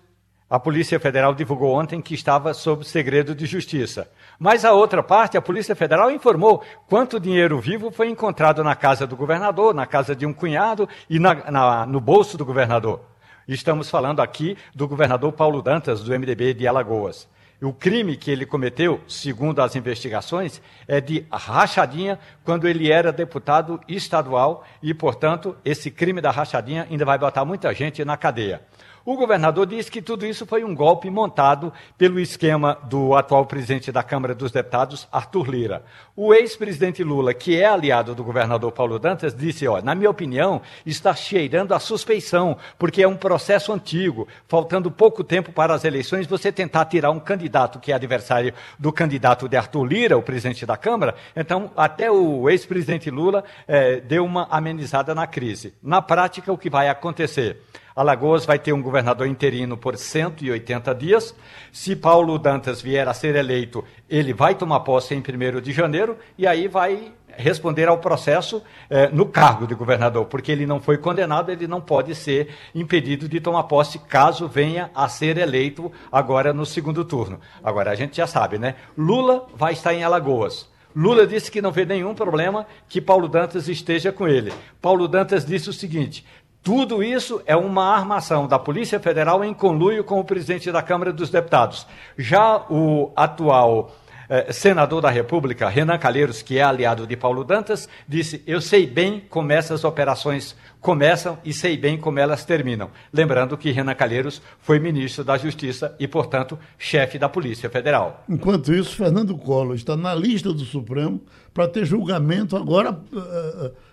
a 0.49 0.57
Polícia 0.57 0.97
Federal 0.97 1.35
divulgou 1.35 1.73
ontem 1.77 2.01
que 2.01 2.13
estava 2.13 2.53
sob 2.53 2.85
segredo 2.87 3.35
de 3.35 3.45
justiça. 3.45 4.09
Mas 4.39 4.63
a 4.63 4.71
outra 4.71 5.03
parte, 5.03 5.35
a 5.35 5.41
Polícia 5.41 5.75
Federal 5.75 6.09
informou 6.09 6.63
quanto 6.87 7.19
dinheiro 7.19 7.59
vivo 7.59 7.91
foi 7.91 8.07
encontrado 8.09 8.63
na 8.63 8.73
casa 8.73 9.05
do 9.05 9.17
governador, 9.17 9.73
na 9.73 9.85
casa 9.85 10.15
de 10.15 10.25
um 10.25 10.31
cunhado 10.31 10.87
e 11.09 11.19
na- 11.19 11.51
na- 11.51 11.85
no 11.85 11.99
bolso 11.99 12.37
do 12.37 12.45
governador. 12.45 13.01
Estamos 13.45 13.89
falando 13.89 14.21
aqui 14.21 14.57
do 14.73 14.87
governador 14.87 15.33
Paulo 15.33 15.61
Dantas, 15.61 16.01
do 16.01 16.13
MDB 16.13 16.53
de 16.53 16.65
Alagoas. 16.65 17.27
O 17.59 17.73
crime 17.73 18.15
que 18.15 18.29
ele 18.29 18.45
cometeu, 18.45 19.01
segundo 19.07 19.63
as 19.63 19.75
investigações, 19.75 20.61
é 20.87 21.01
de 21.01 21.25
rachadinha 21.31 22.19
quando 22.43 22.67
ele 22.67 22.91
era 22.91 23.11
deputado 23.11 23.81
estadual 23.87 24.63
e, 24.81 24.93
portanto, 24.93 25.57
esse 25.65 25.89
crime 25.89 26.21
da 26.21 26.29
rachadinha 26.29 26.85
ainda 26.87 27.03
vai 27.03 27.17
botar 27.17 27.43
muita 27.45 27.73
gente 27.73 28.05
na 28.05 28.15
cadeia. 28.15 28.61
O 29.07 29.15
governador 29.15 29.65
disse 29.65 29.89
que 29.89 30.01
tudo 30.01 30.25
isso 30.25 30.45
foi 30.45 30.65
um 30.65 30.75
golpe 30.75 31.09
montado 31.09 31.71
pelo 31.97 32.19
esquema 32.19 32.77
do 32.89 33.15
atual 33.15 33.45
presidente 33.45 33.89
da 33.89 34.03
Câmara 34.03 34.35
dos 34.35 34.51
Deputados, 34.51 35.07
Arthur 35.09 35.49
Lira. 35.49 35.85
O 36.13 36.33
ex-presidente 36.33 37.05
Lula, 37.05 37.33
que 37.33 37.55
é 37.55 37.65
aliado 37.65 38.13
do 38.13 38.21
governador 38.21 38.69
Paulo 38.73 38.99
Dantas, 38.99 39.33
disse: 39.33 39.65
ó, 39.65 39.81
na 39.81 39.95
minha 39.95 40.09
opinião, 40.09 40.61
está 40.85 41.15
cheirando 41.15 41.73
a 41.73 41.79
suspeição, 41.79 42.57
porque 42.77 43.01
é 43.01 43.07
um 43.07 43.15
processo 43.15 43.71
antigo, 43.71 44.27
faltando 44.45 44.91
pouco 44.91 45.23
tempo 45.23 45.53
para 45.53 45.73
as 45.73 45.85
eleições, 45.85 46.27
você 46.27 46.51
tentar 46.51 46.83
tirar 46.83 47.09
um 47.09 47.19
candidato 47.21 47.79
que 47.79 47.93
é 47.93 47.95
adversário 47.95 48.53
do 48.77 48.91
candidato 48.91 49.47
de 49.47 49.55
Arthur 49.55 49.85
Lira, 49.85 50.17
o 50.17 50.21
presidente 50.21 50.65
da 50.65 50.75
Câmara. 50.75 51.15
Então, 51.33 51.71
até 51.77 52.11
o 52.11 52.49
ex-presidente 52.49 53.09
Lula 53.09 53.45
eh, 53.69 54.01
deu 54.01 54.25
uma 54.25 54.49
amenizada 54.51 55.15
na 55.15 55.25
crise. 55.25 55.73
Na 55.81 56.01
prática, 56.01 56.51
o 56.51 56.57
que 56.57 56.69
vai 56.69 56.89
acontecer? 56.89 57.63
Alagoas 57.97 58.45
vai 58.45 58.59
ter 58.59 58.73
um 58.73 58.81
governador 58.81 59.25
interino 59.25 59.75
por 59.75 59.97
180 59.97 60.93
dias. 60.93 61.33
Se 61.71 61.95
Paulo 61.95 62.37
Dantas 62.37 62.79
vier 62.79 63.07
a 63.07 63.13
ser 63.13 63.35
eleito, 63.35 63.83
ele 64.07 64.33
vai 64.33 64.53
tomar 64.53 64.81
posse 64.81 65.15
em 65.15 65.17
1 65.17 65.59
de 65.61 65.71
janeiro 65.71 66.15
e 66.37 66.45
aí 66.45 66.67
vai 66.67 67.11
responder 67.35 67.87
ao 67.87 67.97
processo 67.97 68.61
eh, 68.87 69.09
no 69.11 69.25
cargo 69.25 69.65
de 69.65 69.73
governador, 69.73 70.25
porque 70.25 70.51
ele 70.51 70.67
não 70.67 70.79
foi 70.79 70.99
condenado, 70.99 71.51
ele 71.51 71.67
não 71.67 71.81
pode 71.81 72.13
ser 72.13 72.49
impedido 72.73 73.27
de 73.27 73.39
tomar 73.39 73.63
posse 73.63 73.97
caso 73.97 74.47
venha 74.47 74.91
a 74.93 75.09
ser 75.09 75.35
eleito 75.39 75.91
agora 76.11 76.53
no 76.53 76.67
segundo 76.67 77.03
turno. 77.03 77.39
Agora, 77.63 77.89
a 77.89 77.95
gente 77.95 78.17
já 78.17 78.27
sabe, 78.27 78.59
né? 78.59 78.75
Lula 78.95 79.47
vai 79.55 79.73
estar 79.73 79.95
em 79.95 80.03
Alagoas. 80.03 80.69
Lula 80.95 81.27
disse 81.27 81.51
que 81.51 81.61
não 81.61 81.71
vê 81.71 81.85
nenhum 81.85 82.15
problema 82.15 82.65
que 82.89 82.99
Paulo 82.99 83.27
Dantas 83.27 83.67
esteja 83.67 84.11
com 84.11 84.27
ele. 84.27 84.51
Paulo 84.81 85.07
Dantas 85.07 85.45
disse 85.45 85.69
o 85.69 85.73
seguinte: 85.73 86.25
tudo 86.63 87.01
isso 87.01 87.41
é 87.45 87.55
uma 87.55 87.95
armação 87.95 88.47
da 88.47 88.59
Polícia 88.59 88.99
Federal 88.99 89.43
em 89.43 89.53
conluio 89.53 90.03
com 90.03 90.19
o 90.19 90.25
presidente 90.25 90.71
da 90.71 90.81
Câmara 90.81 91.13
dos 91.13 91.29
Deputados. 91.29 91.87
Já 92.17 92.57
o 92.69 93.11
atual 93.15 93.91
eh, 94.29 94.51
senador 94.51 95.01
da 95.01 95.09
República, 95.09 95.69
Renan 95.69 95.97
Calheiros, 95.97 96.41
que 96.41 96.57
é 96.57 96.63
aliado 96.63 97.07
de 97.07 97.15
Paulo 97.15 97.45
Dantas, 97.45 97.87
disse: 98.05 98.43
Eu 98.45 98.59
sei 98.59 98.85
bem 98.85 99.23
como 99.29 99.53
essas 99.53 99.85
operações 99.85 100.53
começam 100.81 101.37
e 101.45 101.53
sei 101.53 101.77
bem 101.77 101.97
como 101.97 102.19
elas 102.19 102.43
terminam. 102.43 102.89
Lembrando 103.13 103.57
que 103.57 103.71
Renan 103.71 103.95
Calheiros 103.95 104.41
foi 104.59 104.79
ministro 104.79 105.23
da 105.23 105.37
Justiça 105.37 105.95
e, 105.97 106.09
portanto, 106.09 106.59
chefe 106.77 107.17
da 107.17 107.29
Polícia 107.29 107.69
Federal. 107.69 108.25
Enquanto 108.27 108.73
isso, 108.73 108.97
Fernando 108.97 109.37
Collor 109.37 109.75
está 109.75 109.95
na 109.95 110.13
lista 110.13 110.51
do 110.51 110.65
Supremo 110.65 111.21
para 111.53 111.69
ter 111.69 111.85
julgamento 111.85 112.57
agora 112.57 112.99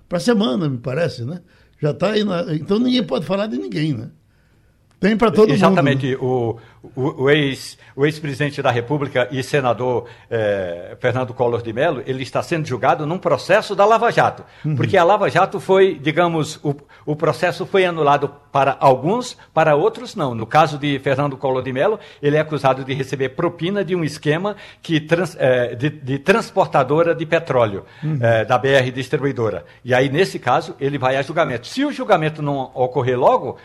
para 0.08 0.18
a 0.18 0.20
semana, 0.20 0.68
me 0.68 0.78
parece, 0.78 1.24
né? 1.24 1.40
Já 1.84 1.90
está 1.90 2.12
aí. 2.12 2.24
Na... 2.24 2.54
Então 2.54 2.78
ninguém 2.78 3.04
pode 3.04 3.26
falar 3.26 3.46
de 3.46 3.58
ninguém, 3.58 3.92
né? 3.92 4.08
Tem 4.98 5.14
para 5.18 5.30
todo 5.30 5.52
Exatamente. 5.52 6.16
mundo. 6.16 6.54
né? 6.54 6.60
O, 6.96 7.00
o, 7.00 7.22
o 7.24 7.30
ex, 7.30 7.78
ex-presidente 8.04 8.60
da 8.60 8.70
República 8.70 9.28
e 9.30 9.42
senador 9.42 10.06
eh, 10.30 10.96
Fernando 11.00 11.32
Collor 11.32 11.62
de 11.62 11.72
Mello, 11.72 12.02
ele 12.06 12.22
está 12.22 12.42
sendo 12.42 12.66
julgado 12.66 13.06
num 13.06 13.18
processo 13.18 13.74
da 13.74 13.84
Lava 13.84 14.10
Jato. 14.10 14.44
Uhum. 14.64 14.76
Porque 14.76 14.96
a 14.96 15.04
Lava 15.04 15.30
Jato 15.30 15.60
foi, 15.60 15.98
digamos, 15.98 16.56
o, 16.62 16.74
o 17.06 17.16
processo 17.16 17.64
foi 17.64 17.84
anulado 17.84 18.30
para 18.52 18.76
alguns, 18.80 19.36
para 19.52 19.74
outros 19.74 20.14
não. 20.14 20.34
No 20.34 20.46
caso 20.46 20.78
de 20.78 20.98
Fernando 20.98 21.36
Collor 21.36 21.62
de 21.62 21.72
Mello, 21.72 21.98
ele 22.22 22.36
é 22.36 22.40
acusado 22.40 22.84
de 22.84 22.92
receber 22.92 23.30
propina 23.30 23.84
de 23.84 23.94
um 23.94 24.04
esquema 24.04 24.56
que 24.82 25.00
trans, 25.00 25.36
eh, 25.38 25.74
de, 25.74 25.90
de 25.90 26.18
transportadora 26.18 27.14
de 27.14 27.24
petróleo 27.24 27.84
Uhum. 28.02 28.18
eh, 28.20 28.44
da 28.44 28.58
BR 28.58 28.90
Distribuidora. 28.92 29.64
E 29.84 29.94
aí, 29.94 30.08
nesse 30.08 30.38
caso, 30.38 30.74
ele 30.80 30.98
vai 30.98 31.16
a 31.16 31.22
julgamento. 31.22 31.66
Se 31.66 31.84
o 31.84 31.92
julgamento 31.92 32.42
não 32.42 32.70
ocorrer 32.74 33.18
logo, 33.18 33.56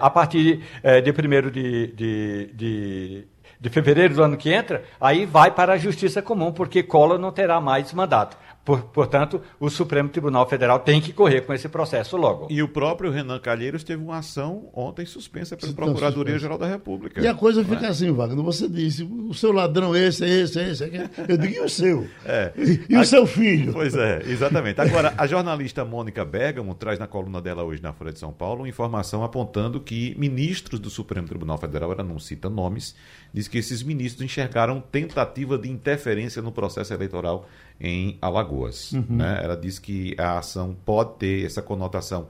a 0.00 0.10
partir 0.10 0.60
de 1.02 1.10
1 1.10 1.50
de, 1.50 1.86
de, 1.88 2.50
de, 2.60 3.24
de 3.58 3.70
fevereiro 3.70 4.14
do 4.14 4.22
ano 4.22 4.36
que 4.36 4.52
entra, 4.52 4.84
aí 5.00 5.24
vai 5.24 5.50
para 5.50 5.72
a 5.72 5.78
Justiça 5.78 6.20
Comum, 6.20 6.52
porque 6.52 6.82
Collor 6.82 7.18
não 7.18 7.32
terá 7.32 7.60
mais 7.60 7.92
mandato. 7.94 8.36
Por- 8.76 8.82
portanto, 8.84 9.40
o 9.58 9.68
Supremo 9.68 10.08
Tribunal 10.08 10.48
Federal 10.48 10.78
tem 10.78 11.00
que 11.00 11.12
correr 11.12 11.40
com 11.42 11.52
esse 11.52 11.68
processo 11.68 12.16
logo. 12.16 12.46
E 12.50 12.62
o 12.62 12.68
próprio 12.68 13.10
Renan 13.10 13.38
Calheiros 13.38 13.82
teve 13.82 14.02
uma 14.02 14.18
ação 14.18 14.68
ontem 14.72 15.04
suspensa 15.06 15.56
pela 15.56 15.72
Então, 15.72 15.84
Procuradoria-Geral 15.86 16.58
da 16.58 16.66
República. 16.66 17.20
E 17.20 17.26
a 17.26 17.34
coisa 17.34 17.62
Não 17.62 17.72
é? 17.72 17.76
fica 17.76 17.88
assim, 17.88 18.10
Wagner. 18.12 18.44
Você 18.44 18.68
disse, 18.68 19.02
o 19.02 19.34
seu 19.34 19.52
ladrão 19.52 19.94
é 19.94 20.06
esse, 20.06 20.24
é 20.24 20.28
esse, 20.28 20.58
é 20.60 20.70
esse. 20.70 20.84
é. 20.84 21.10
Eu 21.28 21.36
digo, 21.36 21.54
e 21.54 21.60
o 21.60 21.68
seu? 21.68 22.06
É. 22.24 22.52
E, 22.56 22.80
e 22.88 22.96
o 22.96 23.00
A- 23.00 23.04
seu 23.04 23.26
filho? 23.26 23.72
Pois 23.72 23.94
é, 23.94 24.22
exatamente. 24.26 24.80
Agora, 24.80 25.14
a 25.16 25.26
jornalista 25.26 25.84
Mônica 25.84 26.24
Bergamo 26.24 26.74
traz 26.74 26.98
na 26.98 27.06
coluna 27.06 27.40
dela 27.40 27.64
hoje 27.64 27.82
na 27.82 27.92
Folha 27.92 28.12
de 28.12 28.18
São 28.18 28.32
Paulo 28.32 28.60
uma 28.62 28.68
informação 28.68 29.24
apontando 29.24 29.80
que 29.80 30.14
ministros 30.18 30.78
do 30.78 30.90
Supremo 30.90 31.26
Tribunal 31.26 31.58
Federal, 31.58 31.92
ela 31.92 32.04
não 32.04 32.18
cita 32.18 32.48
nomes, 32.48 32.94
diz 33.32 33.48
que 33.48 33.58
esses 33.58 33.82
ministros 33.82 34.22
enxergaram 34.24 34.80
tentativa 34.80 35.58
de 35.58 35.68
interferência 35.70 36.40
no 36.42 36.52
processo 36.52 36.92
eleitoral 36.92 37.48
em 37.80 38.18
Alagoas. 38.20 38.92
né? 39.08 39.40
Ela 39.42 39.56
diz 39.56 39.78
que 39.78 40.14
a 40.18 40.38
ação 40.38 40.76
pode 40.84 41.14
ter 41.18 41.46
essa 41.46 41.62
conotação 41.62 42.28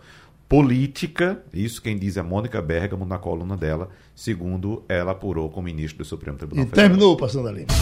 política, 0.49 1.43
isso 1.55 1.81
quem 1.81 1.97
diz 1.97 2.17
é 2.17 2.23
Mônica 2.23 2.61
Bergamo 2.61 3.05
na 3.05 3.19
coluna 3.19 3.57
dela, 3.57 3.89
segundo 4.15 4.83
ela 4.89 5.13
apurou 5.13 5.49
com 5.49 5.61
o 5.61 5.63
ministro 5.63 5.99
do 5.99 6.05
Supremo 6.05 6.37
Tribunal 6.37 6.65
E 6.65 6.69
Federal. 6.69 6.89
terminou 6.89 7.17
passando 7.17 7.49
a 7.49 7.53
limpo. 7.53 7.73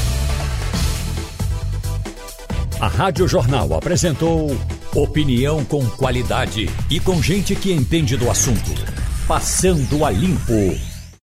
A 2.81 2.87
Rádio 2.87 3.27
Jornal 3.27 3.75
apresentou 3.75 4.51
opinião 4.95 5.65
com 5.65 5.85
qualidade 5.91 6.67
e 6.91 7.01
com 7.01 7.21
gente 7.23 7.57
que 7.57 7.73
entende 7.73 8.17
do 8.17 8.31
assunto. 8.31 8.71
Passando 9.27 10.05
a 10.05 10.11
limpo. 10.11 10.88